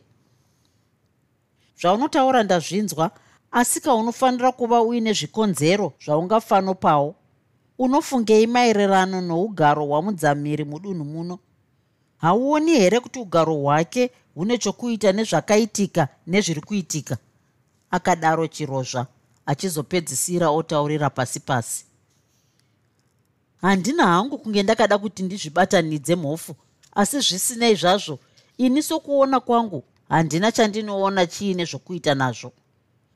Zvaunotaura 1.80 2.42
ndazvinzwa 2.42 3.10
asi 3.50 3.80
kaunofanira 3.80 4.52
kuva 4.52 4.82
uine 4.82 5.12
zvikonzero 5.12 5.92
zvaungafanopawo 6.04 7.14
unofungei 7.78 8.46
maererano 8.46 9.20
nougaro 9.20 9.86
hwamudzamiri 9.86 10.64
mudunhu 10.64 11.04
muno? 11.04 11.38
Hauoni 12.18 12.72
here 12.72 13.00
kuti 13.00 13.18
ugaro 13.18 13.54
hwake 13.54 14.10
hune 14.34 14.58
chokuita 14.58 15.12
nezvakaitika 15.12 16.08
nezviri 16.26 16.60
kuitika? 16.60 17.18
Akadaro 17.90 18.46
chirozva 18.46 19.06
achizopedzisira 19.46 20.50
otaurira 20.50 21.10
pasi 21.10 21.40
pasi. 21.40 21.84
Handina 23.60 24.06
hangu 24.06 24.38
kunge 24.38 24.62
ndakada 24.62 24.98
kuti 24.98 25.22
ndizvibatanidze 25.22 26.16
mhofu 26.16 26.56
asi 26.94 27.20
zvisinei 27.20 27.74
zvazvo 27.74 28.18
ini 28.58 28.82
sokuona 28.82 29.40
kwangu 29.40 29.84
handina 30.08 30.52
chandinoona 30.52 31.26
chiine 31.26 31.64
zvokuita 31.64 32.14
nazvo. 32.14 32.52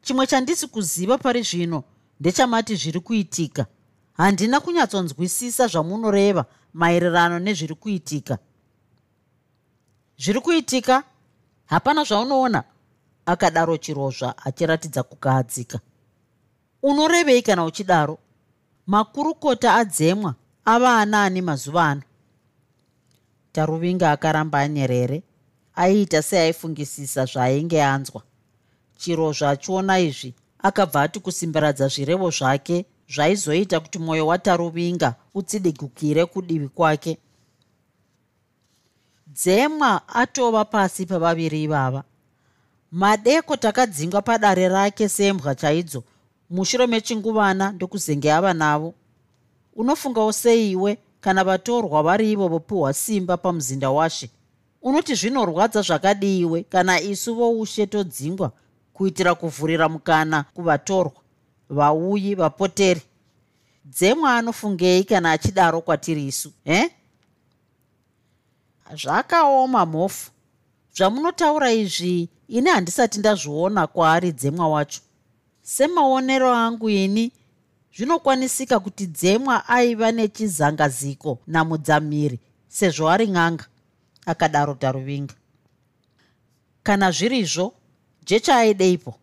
Chimwe 0.02 0.26
chandisi 0.26 0.66
kuziva 0.66 1.18
pari 1.18 1.42
zvino 1.42 1.84
ndechamati 2.20 2.76
zviri 2.76 3.00
kuitika 3.00 3.66
handina 4.20 4.60
kunyatsonzwisisa 4.60 5.66
zvamunoreva 5.66 6.44
maererano 6.72 7.38
nezviri 7.38 7.74
kuitika. 7.74 8.38
Zviri 10.18 10.40
kuitika 10.40 11.04
hapana 11.66 12.04
zvaunoona 12.04 12.64
akadaro 13.26 13.76
chirozva 13.76 14.34
achiratidza 14.44 15.02
kugadzika 15.02 15.80
unorevei 16.82 17.42
kana 17.42 17.64
uchidaro 17.64 18.18
makurukota 18.86 19.74
adzemwa 19.74 20.34
ava 20.64 20.98
ana 20.98 21.24
ani 21.24 21.42
mazuva 21.42 21.84
ano. 21.84 22.02
Taruvinga 23.52 24.10
akaramba 24.10 24.58
anyerere 24.58 25.22
aiita 25.74 26.22
seaifungisisa 26.22 27.24
zvaainge 27.24 27.82
anzwa. 27.82 28.22
Chirozva 28.98 29.50
achiona 29.50 29.98
izvi 29.98 30.34
akabva 30.58 31.02
ati 31.02 31.20
kusimbiradza 31.20 31.88
zvirevo 31.88 32.30
zvake 32.30 32.86
zvaizoita 33.14 33.80
kuti 33.80 33.98
mwoyo 33.98 34.26
wataruvinga 34.26 35.14
utsidigukire 35.34 36.26
kudivi 36.26 36.68
kwake. 36.68 37.18
Dzemwa 39.26 40.08
atova 40.08 40.64
pasi 40.64 41.06
pevaviri 41.06 41.62
ivava. 41.62 42.04
Madeko 42.92 43.56
takadzingwa 43.56 44.22
padare 44.22 44.68
rake 44.68 45.08
sembwa 45.08 45.54
chaidzo 45.54 46.02
mushure 46.50 46.86
mechinguvana 46.86 47.72
ndokuzenge 47.72 48.32
ava 48.32 48.54
navo. 48.54 48.94
Unofungawo 49.76 50.32
seiwe 50.32 50.98
kana 51.20 51.44
vatorwa 51.44 52.02
vari 52.02 52.32
ivo 52.32 52.48
vopiwa 52.48 52.92
simba 52.92 53.36
pamuzinda 53.36 53.90
washe. 53.90 54.30
Unoti 54.82 55.14
zvinorwadza 55.14 55.82
zvakadiiwe 55.82 56.62
kana 56.62 57.00
isu 57.00 57.34
voushe 57.34 57.86
todzingwa 57.86 58.52
kuitira 58.92 59.34
kuvhurira 59.34 59.88
mukana 59.88 60.42
kuvatorwa 60.54 61.19
vauyi 61.70 62.34
vapoteri 62.34 63.02
dzemwa 63.84 64.36
anofungei 64.36 65.04
kana 65.04 65.32
achidaro 65.32 65.80
kwatiri 65.80 66.26
isu 66.26 66.52
he? 66.64 66.90
Zvakaoma 68.94 69.86
mhofu. 69.86 70.30
Zvamunotaura 70.96 71.72
izvi 71.72 72.28
ini 72.48 72.70
handisati 72.70 73.18
ndazviona 73.18 73.86
kwaari 73.86 74.32
dzemwa 74.32 74.68
wacho. 74.68 75.00
Semaonero 75.62 76.52
angu 76.52 76.90
ini 76.90 77.32
zvinokwanisika 77.96 78.80
kuti 78.80 79.06
dzemwa 79.06 79.68
aiva 79.68 80.12
nechizangaziko 80.12 81.38
namudzamiri 81.46 82.38
sezvo 82.68 83.10
ari 83.10 83.28
ng'anga 83.28 83.64
akadaro 84.26 84.74
taruvinga 84.74 85.34
kana 86.82 87.10
zvirizvo 87.10 87.74
jecha 88.24 88.56
aideipo 88.56 89.14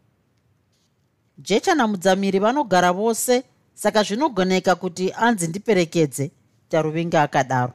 jecha 1.37 1.75
namudzamiri 1.75 2.39
vanogara 2.39 2.91
vose 2.91 3.43
saka 3.73 4.03
zvinogoneka 4.03 4.75
kuti 4.75 5.13
anzi 5.13 5.47
ndiperekedze 5.47 6.31
taruvinga 6.69 7.21
akadaro. 7.21 7.73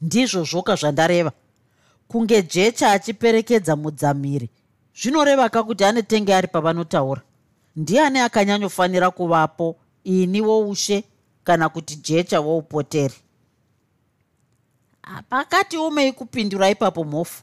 Ndizvo 0.00 0.44
zvoka 0.44 0.76
zvandareva. 0.76 1.32
Kunge 2.08 2.42
jecha 2.42 2.92
achiperekedza 2.92 3.76
mudzamiri 3.76 4.50
zvinoreva 5.00 5.48
ka 5.48 5.62
kuti 5.62 5.84
ane 5.84 6.02
tenge 6.02 6.34
ari 6.34 6.48
pavanotaura. 6.48 7.22
Ndiani 7.76 8.18
akanyanyofanira 8.18 9.10
kuvapo 9.10 9.76
ini 10.04 10.40
woushe 10.40 11.04
kana 11.44 11.68
kuti 11.68 11.96
jecha 11.96 12.40
woupoteri 12.40 13.14
pakati 15.28 15.76
omei 15.76 16.12
kupindura 16.12 16.70
ipapo 16.70 17.04
mhofu 17.04 17.42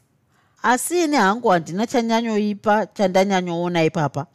asi 0.62 1.04
ini 1.04 1.16
hangu 1.16 1.48
handina 1.48 1.86
chanyanyoipa 1.86 2.86
chandanyanyoona 2.86 3.84
ipapa. 3.84 4.26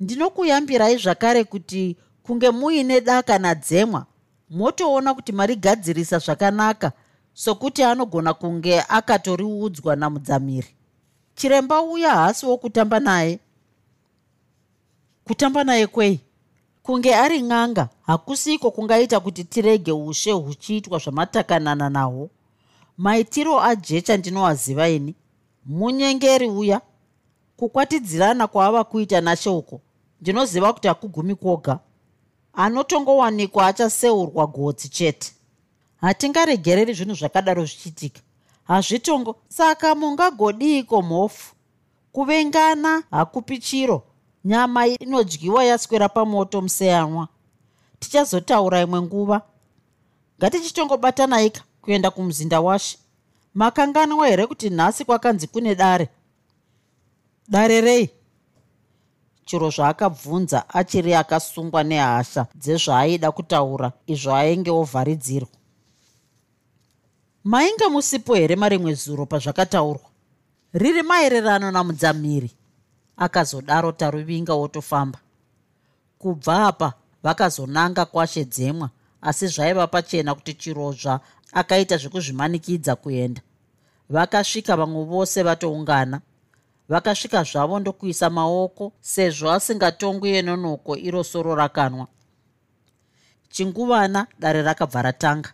Ndinokuyambirai 0.00 0.96
zvakare 0.96 1.44
kuti 1.44 1.96
kunge 2.22 2.50
muine 2.50 3.00
daka 3.00 3.38
nadzemwa 3.38 4.06
motoona 4.50 5.14
kuti 5.14 5.32
marigadzirisa 5.32 6.18
zvakanaka 6.18 6.92
sokuti 7.34 7.82
anogona 7.82 8.34
kunge 8.34 8.80
akatoriudzwa 8.88 9.96
namudzamiri. 9.96 10.68
Chiremba 11.34 11.82
uya 11.82 12.10
haasi 12.10 12.46
wokutamba 12.46 13.00
naye. 13.00 13.38
Kutamba 15.24 15.64
naye 15.64 15.86
kwei? 15.86 16.20
Kunge 16.82 17.14
ari 17.14 17.42
ng'anga 17.42 17.88
hakusiko 18.06 18.70
kungaita 18.70 19.20
kuti 19.20 19.44
tirege 19.44 19.92
ushe 19.92 20.32
huchiitwa 20.32 20.98
zvamatakanana 20.98 21.90
nahwo 21.90 22.30
maitiro 22.98 23.62
ajecha 23.62 24.16
ndinowaziva 24.16 24.88
ini 24.88 25.14
munyengeri 25.66 26.48
uya 26.48 26.80
kukwatidzirana 27.56 28.46
kwaava 28.46 28.84
kuita 28.84 29.20
nasheuko 29.20 29.80
ndinoziva 30.20 30.72
kuti 30.72 30.88
hakugumi 30.88 31.34
kwoga. 31.34 31.78
Anotongowanikwa 32.52 33.66
achaseurwa 33.66 34.46
gotsi 34.46 34.88
chete. 34.88 35.32
Hatingaregereri 36.00 36.92
zvinhu 36.94 37.14
zvakadaro 37.14 37.64
zvichiitika. 37.64 38.20
Hazvitongo 38.64 39.36
saka 39.48 39.94
mungagodiiko 39.94 41.02
mhofu. 41.02 41.54
Kuvengana 42.12 43.02
hakupi 43.10 43.58
chiro. 43.58 44.02
Nyama 44.44 44.86
inodyiwa 44.86 45.64
yaswera 45.64 46.08
pamoto 46.08 46.60
museyanwa 46.62 47.28
tichazotaura 47.98 48.80
imwe 48.80 49.02
nguva. 49.02 49.42
Ngatichitongobatanaika 50.38 51.62
kuenda 51.82 52.10
kumuzinda 52.10 52.60
washe 52.60 52.98
makanganwa 53.54 54.28
here 54.28 54.46
kuti 54.46 54.70
nhasi 54.70 55.04
kwakanzi 55.04 55.46
kune 55.46 55.74
dare? 55.74 56.08
Dare 57.48 57.80
rei 57.80 58.10
chiro 59.44 59.70
zvaakabvunza 59.70 60.68
achiri 60.68 61.14
akasungwa 61.14 61.82
nehasha 61.84 62.46
dzezvaaida 62.54 63.32
kutaura 63.32 63.92
izvo 64.06 64.34
ainge 64.34 64.70
ovharidzirwa. 64.70 65.48
Mainge 67.44 67.88
musipo 67.88 68.34
here 68.34 68.56
marimwe 68.56 68.94
zuro 68.94 69.26
pazvakataurwa? 69.26 70.08
Riri 70.72 71.02
maererano 71.02 71.70
namudzamiri? 71.70 72.50
Akazodaro 73.16 73.92
taruvinga 73.92 74.54
wotofamba 74.54 75.18
kubva 76.18 76.66
apa 76.66 76.92
vakazonanga 77.22 78.04
kwashe 78.04 78.44
dzemwa 78.44 78.90
asi 79.22 79.46
zvaiva 79.46 79.86
pachena 79.86 80.34
kuti 80.34 80.54
chirozva 80.54 81.20
akaita 81.54 81.96
zvekuzvimanikidza 81.96 82.96
kuenda. 82.96 83.40
Vakasvika 84.10 84.76
vamwe 84.76 85.04
vose 85.04 85.42
vatoungana. 85.42 86.20
Vakasvika 86.88 87.42
zvavo 87.42 87.78
ndokuisa 87.80 88.30
maoko 88.30 88.92
sezvo 89.00 89.50
asingatongwi 89.50 90.30
yenonoko 90.30 90.96
iro 90.96 91.24
soro 91.24 91.54
rakanwa. 91.54 92.06
Chinguvana 93.48 94.26
dare 94.38 94.62
rakabva 94.62 95.02
ratanga. 95.02 95.50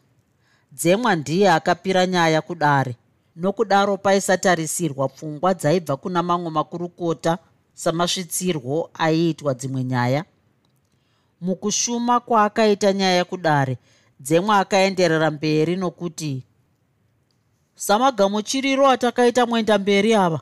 Dzemwa 0.72 1.16
ndiye 1.16 1.51
akapira 1.51 2.07
nyaya 2.07 2.42
kudare. 2.42 2.96
Nokudaro 3.36 3.96
paisatarisirwa 3.96 5.09
pfungwa 5.09 5.55
dzaibva 5.55 5.96
kuna 5.96 6.22
mamwe 6.22 6.51
makurukota 6.51 7.38
samasvitsirwo 7.74 8.90
aiitwa 8.94 9.55
dzimwe 9.55 9.84
nyaya. 9.84 10.24
Mukushuma 11.40 12.20
kwaakaita 12.20 12.92
nyaya 12.92 13.24
kudare 13.24 13.78
dzemwe 14.21 14.55
akaenderera 14.57 15.31
mberi 15.31 15.77
nokuti 15.77 16.45
samagamuchiriro 17.75 18.89
atakaita 18.89 19.47
mwenda 19.47 19.79
mberi 19.79 20.14
ava? 20.14 20.41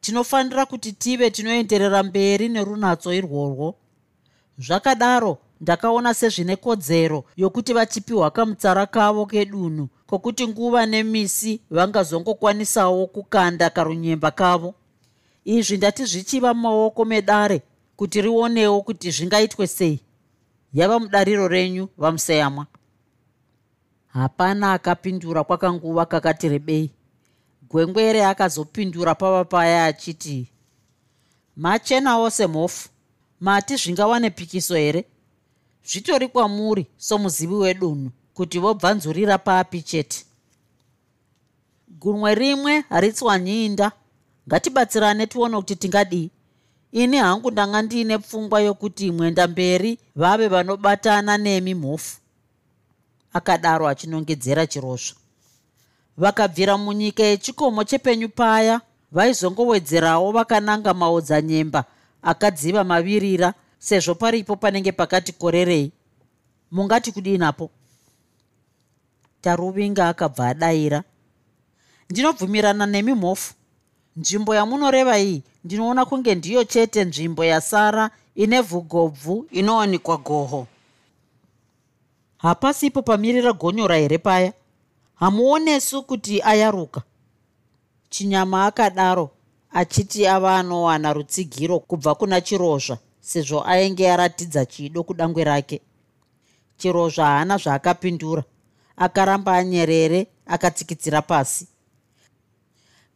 Tinofanira 0.00 0.66
kuti 0.66 0.92
tive 0.92 1.30
tinoenderera 1.30 2.02
mberi 2.02 2.48
nerunatso 2.48 3.12
irworwo? 3.14 3.74
Zvakadaro 4.58 5.38
ndakaona 5.60 6.14
sezvine 6.14 6.56
kodzero 6.56 7.24
yokuti 7.36 7.72
vachipiwa 7.72 8.30
kamutsara 8.30 8.86
kavo 8.86 9.26
kedunhu 9.26 9.88
kwokuti 10.06 10.48
nguva 10.48 10.86
nemisi 10.86 11.60
vangazongokwanisawo 11.70 13.06
kukanda 13.06 13.70
karunyemba 13.70 14.30
kavo. 14.30 14.74
Izvi 15.44 15.76
ndati 15.76 16.04
zvichiva 16.04 16.54
mumaoko 16.54 17.04
medare 17.04 17.62
kuti 17.96 18.22
rionewo 18.22 18.82
kuti 18.82 19.10
zvingaitwe 19.10 19.66
sei. 19.66 20.00
Yava 20.72 20.98
mudariro 20.98 21.48
renyu 21.48 21.88
vamuseyamwa 21.98 22.66
hapana 24.12 24.72
akapindura 24.72 25.44
kwakanguva 25.44 26.06
kakati 26.06 26.48
rebei. 26.48 26.90
Gwengwere 27.68 28.24
akazopindura 28.26 29.14
pava 29.14 29.44
paya 29.44 29.84
achiti 29.84 30.48
machenawo 31.56 32.30
semhofu 32.30 32.88
mati 33.40 33.76
zvingawane 33.76 34.30
pikiso 34.30 34.74
here 34.76 35.04
zvitori 35.84 36.28
kwamuri 36.28 36.86
somuzivi 36.96 37.54
wedunhu 37.54 38.10
kuti 38.34 38.58
vobvanzurira 38.58 39.38
papi 39.38 39.82
chete. 39.82 40.24
Gunwe 41.88 42.34
rimwe 42.34 42.80
haritswanyinda 42.80 43.92
ngatibatsirane 44.48 45.26
tione 45.26 45.56
kuti 45.56 45.76
tingadii 45.76 46.30
ini 46.92 47.16
hangu 47.16 47.50
ndanga 47.50 47.82
ndiine 47.82 48.18
pfungwa 48.18 48.60
yokuti 48.60 49.10
mwenda 49.10 49.46
mberi 49.48 49.98
vave 50.16 50.48
vanobatana 50.48 51.38
nemi 51.38 51.74
mhofu 51.74 52.19
akadaro 53.32 53.88
achinongedzera 53.88 54.66
chirozvo. 54.66 55.16
Vakabvira 56.16 56.78
munyika 56.78 57.22
yechikomo 57.22 57.84
chepenyu 57.84 58.28
paya 58.28 58.80
vaizongowedzerawo 59.12 60.32
vakananga 60.32 60.94
maodzanyemba 60.94 61.84
akadziva 62.22 62.84
mavirira 62.84 63.54
sezvo 63.78 64.14
paripo 64.14 64.56
panenge 64.56 64.92
pakati 64.92 65.32
korerei. 65.32 65.92
Mungati 66.70 67.12
kudinapo 67.12 67.70
taruvinga 69.40 70.08
akabva 70.08 70.48
adayira. 70.48 71.02
Ndinobvumirana 72.10 72.86
nemi 72.86 73.14
mhofu. 73.14 73.54
Nzvimbo 74.16 74.54
yamunoreva 74.54 75.18
iyi 75.18 75.42
ndinoona 75.64 76.06
kunge 76.06 76.34
ndiyo 76.34 76.64
chete 76.64 77.04
nzvimbo 77.04 77.44
yasara 77.44 78.10
ine 78.34 78.60
vhugobvu 78.60 79.46
inowanikwa 79.50 80.16
goho 80.16 80.66
hapasipo 82.42 83.02
pamirira 83.02 83.52
gonyora 83.52 83.96
here 83.96 84.18
paya? 84.18 84.52
Hamuonesu 85.14 86.02
kuti 86.02 86.42
ayaruka. 86.42 87.02
Chinyama 88.10 88.66
akadaro 88.66 89.30
achiti 89.70 90.26
ava 90.26 90.56
anowana 90.56 91.12
rutsigiro 91.12 91.78
kubva 91.78 92.14
kuna 92.14 92.40
chirozva 92.40 92.98
sezvo 93.20 93.62
ainge 93.66 94.10
aratidza 94.10 94.66
chido 94.66 95.02
kudangwe 95.02 95.44
rake. 95.44 95.80
Chirozva 96.78 97.24
haana 97.24 97.56
zvaakapindura. 97.56 98.44
Akaramba 98.96 99.56
anyerere 99.56 100.26
akatsikitsira 100.46 101.22
pasi. 101.22 101.66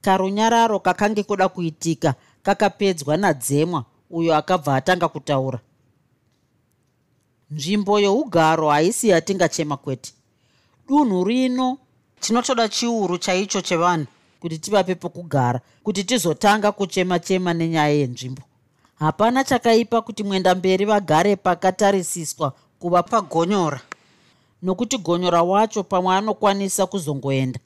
Karunyararo 0.01 0.81
kakange 0.81 1.22
kuda 1.22 1.49
kuitika 1.49 2.14
kakapedzwa 2.43 3.16
nadzemwa 3.16 3.85
uyo 4.11 4.37
akabva 4.37 4.77
atanga 4.77 5.09
kutaura 5.09 5.59
nzvimbo 7.55 8.01
yougaro 8.01 8.69
haisi 8.69 9.09
yatingachema 9.09 9.77
kwete. 9.77 10.13
Dunhu 10.89 11.25
rino 11.25 11.79
tinotoda 12.21 12.69
chiuru 12.69 13.19
chaicho 13.19 13.61
chevanhu 13.61 14.07
kuti 14.41 14.59
tivape 14.59 14.95
pokugara 14.95 15.61
kuti 15.83 16.05
tizotanga 16.05 16.73
kuchema-chema 16.73 17.55
nenyaya 17.55 17.95
yenzvimbo. 17.95 18.43
Hapana 18.99 19.45
chakaipa 19.45 20.03
kuti 20.03 20.23
mwenda 20.25 20.55
mberi 20.55 20.85
vagare 20.85 21.37
pakatarisiswa 21.37 22.53
kuva 22.79 23.03
pagonyora 23.03 23.81
nokuti 24.63 24.99
gonyora 24.99 25.43
wacho 25.43 25.83
pamwe 25.83 26.15
anokwanisa 26.17 26.87
kuzongoenda. 26.87 27.61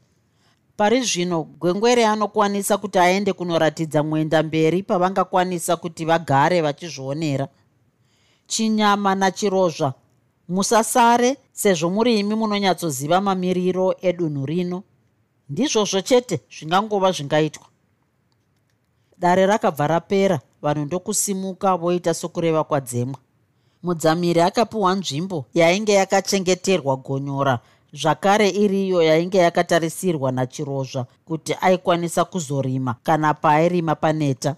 Pari 0.76 1.03
zvino 1.03 1.43
gwengwere 1.43 2.07
anokwanisa 2.07 2.78
kuti 2.78 2.99
aende 2.99 3.32
kunoratidza 3.32 4.03
mwenda 4.03 4.43
mberi 4.43 4.82
pavangakwanisa 4.82 5.76
kuti 5.76 6.05
vagare 6.05 6.61
vachizvionera 6.61 7.49
chinyama 8.51 9.14
nachirozva. 9.14 9.94
Musasare 10.49 11.36
sezvo 11.53 11.90
muri 11.90 12.18
imi 12.18 12.34
munonyatsoziva 12.34 13.20
mamiriro 13.20 13.86
edunhu 14.09 14.46
rino. 14.46 14.78
Ndizvozvo 15.51 16.01
chete 16.01 16.40
zvingangova 16.51 17.12
zvingaitwa. 17.12 17.66
Dare 19.18 19.46
rakabva 19.46 19.86
rapera 19.86 20.40
vanhu 20.62 20.84
ndokusimuka 20.84 21.76
voita 21.76 22.14
sokureva 22.14 22.64
kwadzemwa 22.64 23.18
mudzamiri 23.82 24.40
akapiwa 24.40 24.94
nzvimbo 24.94 25.38
yainge 25.55 25.92
yakachengeterwa 25.92 26.96
gonyora 26.96 27.59
zvakare 27.92 28.49
iriyo 28.49 29.03
yainge 29.03 29.38
yakatarisirwa 29.38 30.32
nachirozva 30.32 31.07
kuti 31.24 31.55
aikwanisa 31.61 32.24
kuzorima 32.24 32.94
kana 33.03 33.34
paairima 33.34 33.94
paneta. 33.94 34.57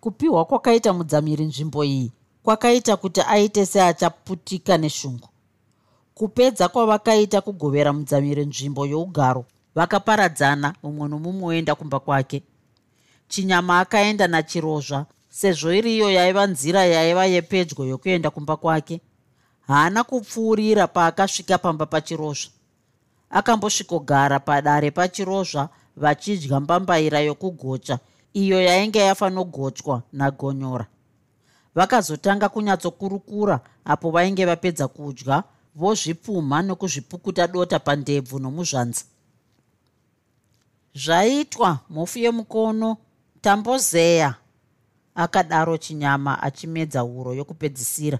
Kupiwa 0.00 0.44
kwakaita 0.44 0.92
mudzamiri 0.92 1.44
nzvimbo 1.44 1.84
iyi 1.84 2.12
kwakaita 2.48 2.96
kuti 2.96 3.20
aite 3.20 3.66
seachaputika 3.66 4.78
neshungu. 4.78 5.28
Kupedza 6.14 6.68
kwavakaita 6.68 7.40
kugovera 7.40 7.92
mudzamiri 7.92 8.46
nzvimbo 8.46 8.86
yougaro 8.86 9.44
vakaparadzana 9.74 10.68
mumwe 10.82 11.08
nomumwe 11.08 11.46
oenda 11.48 11.74
kumba 11.74 12.00
kwake. 12.00 12.42
Chinyama 13.28 13.80
akaenda 13.80 14.26
nachirozva 14.28 15.06
sezvo 15.28 15.72
iriyo 15.78 16.10
yaiva 16.10 16.46
nzira 16.46 16.84
yaiva 16.84 17.24
yepedyo 17.26 17.84
yokuenda 17.84 18.30
kumba 18.30 18.56
kwake. 18.56 19.00
Haana 19.66 20.04
kupfuurira 20.04 20.86
paakasvika 20.86 21.58
pamba 21.58 21.86
pachirozva. 21.86 22.50
Akambosvikogara 23.30 24.40
padare 24.40 24.90
pachirozva 24.90 25.68
vachidya 25.96 26.60
mbambaira 26.60 27.20
yokugocha 27.20 27.98
iyo 28.32 28.62
yainge 28.62 28.98
yafanogochwa 28.98 30.02
nagonyora 30.12 30.86
vakazotanga 31.78 32.48
kunyatsokurukura 32.48 33.60
apo 33.84 34.10
vainge 34.10 34.44
vapedza 34.50 34.88
kudya 34.88 35.36
vozvipumha 35.74 36.58
nokuzvipukuta 36.62 37.46
dota 37.46 37.78
pandebvu 37.78 38.38
nomuzvanza 38.38 39.04
zvaitwa 40.94 41.78
mhofu 41.90 42.18
yemukono 42.18 42.96
tambozeya 43.40 44.34
akadaro 45.14 45.76
chinyama 45.78 46.42
achimedza 46.42 47.04
uro 47.04 47.34
yokupedzisira. 47.34 48.18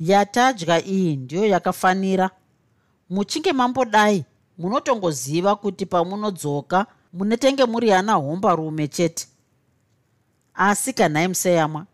Yatadya 0.00 0.86
iyi 0.86 1.16
ndiyo 1.16 1.46
yakafanira. 1.46 2.30
Muchinge 3.10 3.52
mambodai 3.52 4.24
munotongoziva 4.58 5.56
kuti 5.56 5.86
pamunodzoka 5.86 6.86
munetenge 7.12 7.64
muri 7.64 7.92
ana 7.92 8.12
hombarume 8.14 8.88
chete. 8.88 9.26
Asi 10.54 10.92
kanhai 10.92 11.28
museyamwa 11.28 11.86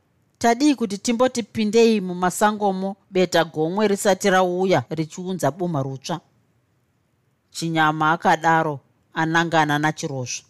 tadii 0.44 0.74
kuti 0.74 0.98
timbotipindei 0.98 2.00
mumasangomo 2.00 2.96
beta 3.10 3.44
gomwe 3.44 3.88
risati 3.88 4.30
rauya 4.30 4.84
richiunza 4.90 5.50
buma 5.50 5.82
rutsva. 5.82 6.20
Chinyama 7.50 8.12
akadaro 8.12 8.80
anangana 9.14 9.78
nachirozva 9.78 10.44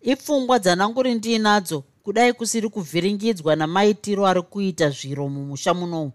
ipfungwa 0.00 0.58
dzananguri 0.58 1.14
ndiinadzo 1.14 1.84
kudai 2.02 2.32
kusiri 2.32 2.68
kuvhiringidzwa 2.68 3.56
namaitiro 3.56 4.26
ari 4.26 4.42
kuita 4.42 4.90
zviro 4.90 5.28
mumusha 5.28 5.74
munomu. 5.74 6.12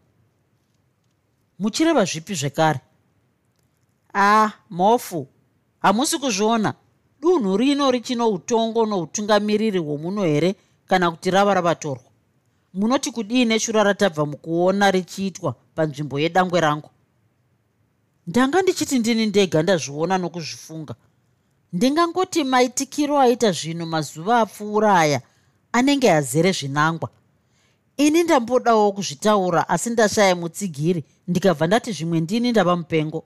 Muchireva 1.60 2.06
zvipi 2.06 2.36
zvekare? 2.36 2.80
Ah 4.14 4.52
mhofu. 4.70 5.28
Hamusi 5.80 6.18
kuzviona. 6.18 6.74
Dunhu 7.22 7.58
rino 7.58 7.92
richino 7.92 8.30
utongo 8.30 8.86
noutungamiriri 8.86 9.80
hwomuno 9.80 10.24
here 10.24 10.56
kana 10.88 11.12
kuti 11.12 11.32
rava 11.32 11.54
ravatorwa 11.54 12.13
munoti 12.74 13.12
kudii 13.12 13.46
neshura 13.46 13.84
ratabva 13.84 14.26
mukuona 14.26 14.92
richiitwa 14.92 15.56
panzvimbo 15.76 16.20
yedangwe 16.20 16.62
rangu? 16.62 16.90
Ndanga 18.28 18.62
ndichiti 18.62 19.00
ndini 19.00 19.26
ndega 19.26 19.64
ndazviona 19.64 20.18
nokuzvifunga. 20.18 20.96
Ndingangoti 21.74 22.44
maitikiro 22.44 23.20
aita 23.20 23.52
zvinhu 23.52 23.86
mazuva 23.86 24.40
apfuura 24.40 25.00
aya 25.00 25.22
anenge 25.72 26.12
azere 26.12 26.52
zvinangwa. 26.52 27.10
Ini 27.98 28.24
ndambodawo 28.24 28.92
kuzvitaura 28.92 29.70
asi 29.70 29.90
ndashaya 29.90 30.36
mutsigiri 30.36 31.04
ndikabva 31.28 31.68
ndati 31.68 31.92
zvimwe 31.92 32.20
ndini 32.20 32.52
ndava 32.52 32.76
mupengo. 32.76 33.24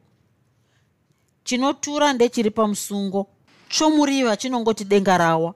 Chinotura 1.44 2.14
ndechiri 2.14 2.52
pamusungo 2.52 3.28
chomuriva 3.70 4.38
chinongoti 4.38 4.84
denga 4.86 5.18
rawa. 5.18 5.56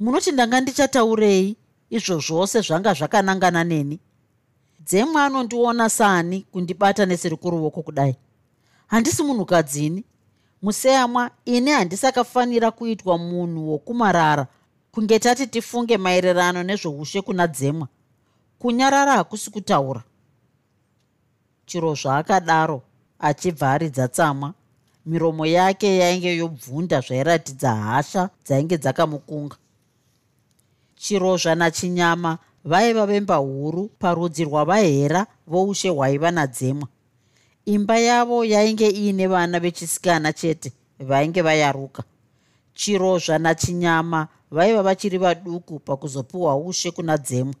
Munoti 0.00 0.32
ndanga 0.32 0.60
ndichataurei 0.60 1.56
izvo 1.90 2.18
zvose 2.20 2.60
zvanga 2.60 2.94
zvakanangana 2.94 3.64
neni. 3.64 4.00
Dzemwe 4.80 5.22
anondiona 5.22 5.88
saani 5.88 6.46
kundibata 6.52 7.06
nesiri 7.06 7.36
kuruoko 7.36 7.82
kudai. 7.82 8.16
Handisi 8.86 9.22
munhukadzini 9.22 10.04
museyamwa 10.62 11.30
ini 11.44 11.70
handisakafanira 11.70 12.70
kuitwa 12.70 13.18
munhu 13.18 13.70
wokumarara 13.70 14.46
kunge 14.92 15.18
tati 15.18 15.46
tifunge 15.46 15.96
maererano 15.96 16.62
nezvoushe 16.62 17.22
kuna 17.22 17.46
dzemwa. 17.46 17.88
Kunyarara 18.58 19.12
hakusi 19.12 19.50
kutaura. 19.50 20.02
Chiro 21.66 21.94
zvaakadaro 21.94 22.82
achibva 23.18 23.72
aridza 23.72 24.08
tsamwa 24.08 24.54
miromo 25.06 25.46
yake 25.46 25.96
yainge 25.96 26.36
yobvunda 26.36 27.00
zvairatidza 27.00 27.74
hasha 27.74 28.30
dzainge 28.44 28.76
dzakamukunga 28.78 29.56
chirozva 30.98 31.54
nachinyama 31.54 32.38
vaiva 32.64 33.06
vemba 33.06 33.36
huru 33.36 33.90
parudzi 33.98 34.44
rwavahera 34.44 35.26
voushe 35.46 35.88
hwaiva 35.88 36.30
nadzemwa. 36.30 36.88
Imba 37.64 37.98
yavo 37.98 38.44
yainge 38.44 38.88
iine 38.90 39.26
vana 39.26 39.60
vechisikana 39.60 40.32
chete 40.32 40.72
vainge 40.98 41.42
vayaruka. 41.42 42.02
Chirozva 42.74 43.38
nachinyama 43.38 44.28
vaiva 44.50 44.82
vachiri 44.82 45.18
vaduku 45.18 45.78
pakuzopiwa 45.78 46.56
ushe 46.56 46.90
kuna 46.90 47.18
dzemwa 47.18 47.54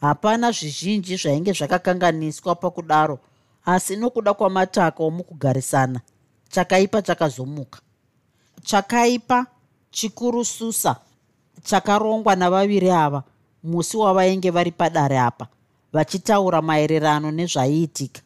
hapana 0.00 0.52
zvizhinji 0.52 1.16
zvainge 1.16 1.52
zvakakanganiswa 1.52 2.54
pakudaro 2.54 3.18
asi 3.64 3.96
nokuda 3.96 4.34
kwamataka 4.34 5.02
omukugarisana 5.04 6.00
chakaipa 6.50 7.02
chakazomuka. 7.02 7.80
Chakaipa 8.62 9.46
chikuru 9.90 10.44
susa 10.44 10.96
chakarongwa 11.68 12.36
navaviri 12.36 12.90
ava 12.90 13.22
musi 13.62 13.96
wavainge 13.96 14.50
vari 14.50 14.70
padare 14.70 15.18
apa 15.18 15.46
vachitaura 15.92 16.62
maererano 16.62 17.30
nezvaiitika 17.30 18.20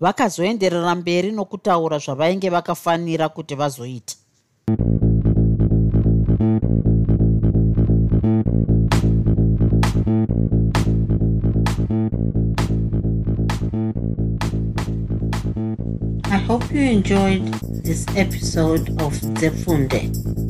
vakazoenderera 0.00 0.94
mberi 0.94 1.32
nokutaura 1.32 1.98
zvavainge 1.98 2.48
vakafanira 2.50 3.28
kuti 3.28 3.54
vazoita 3.54 4.14
I 16.32 16.38
hope 16.46 16.70
you 16.72 16.82
enjoyed 16.82 17.44
this 17.84 18.06
episode 18.16 18.88
of 19.02 19.12
Zefunde. 19.40 20.49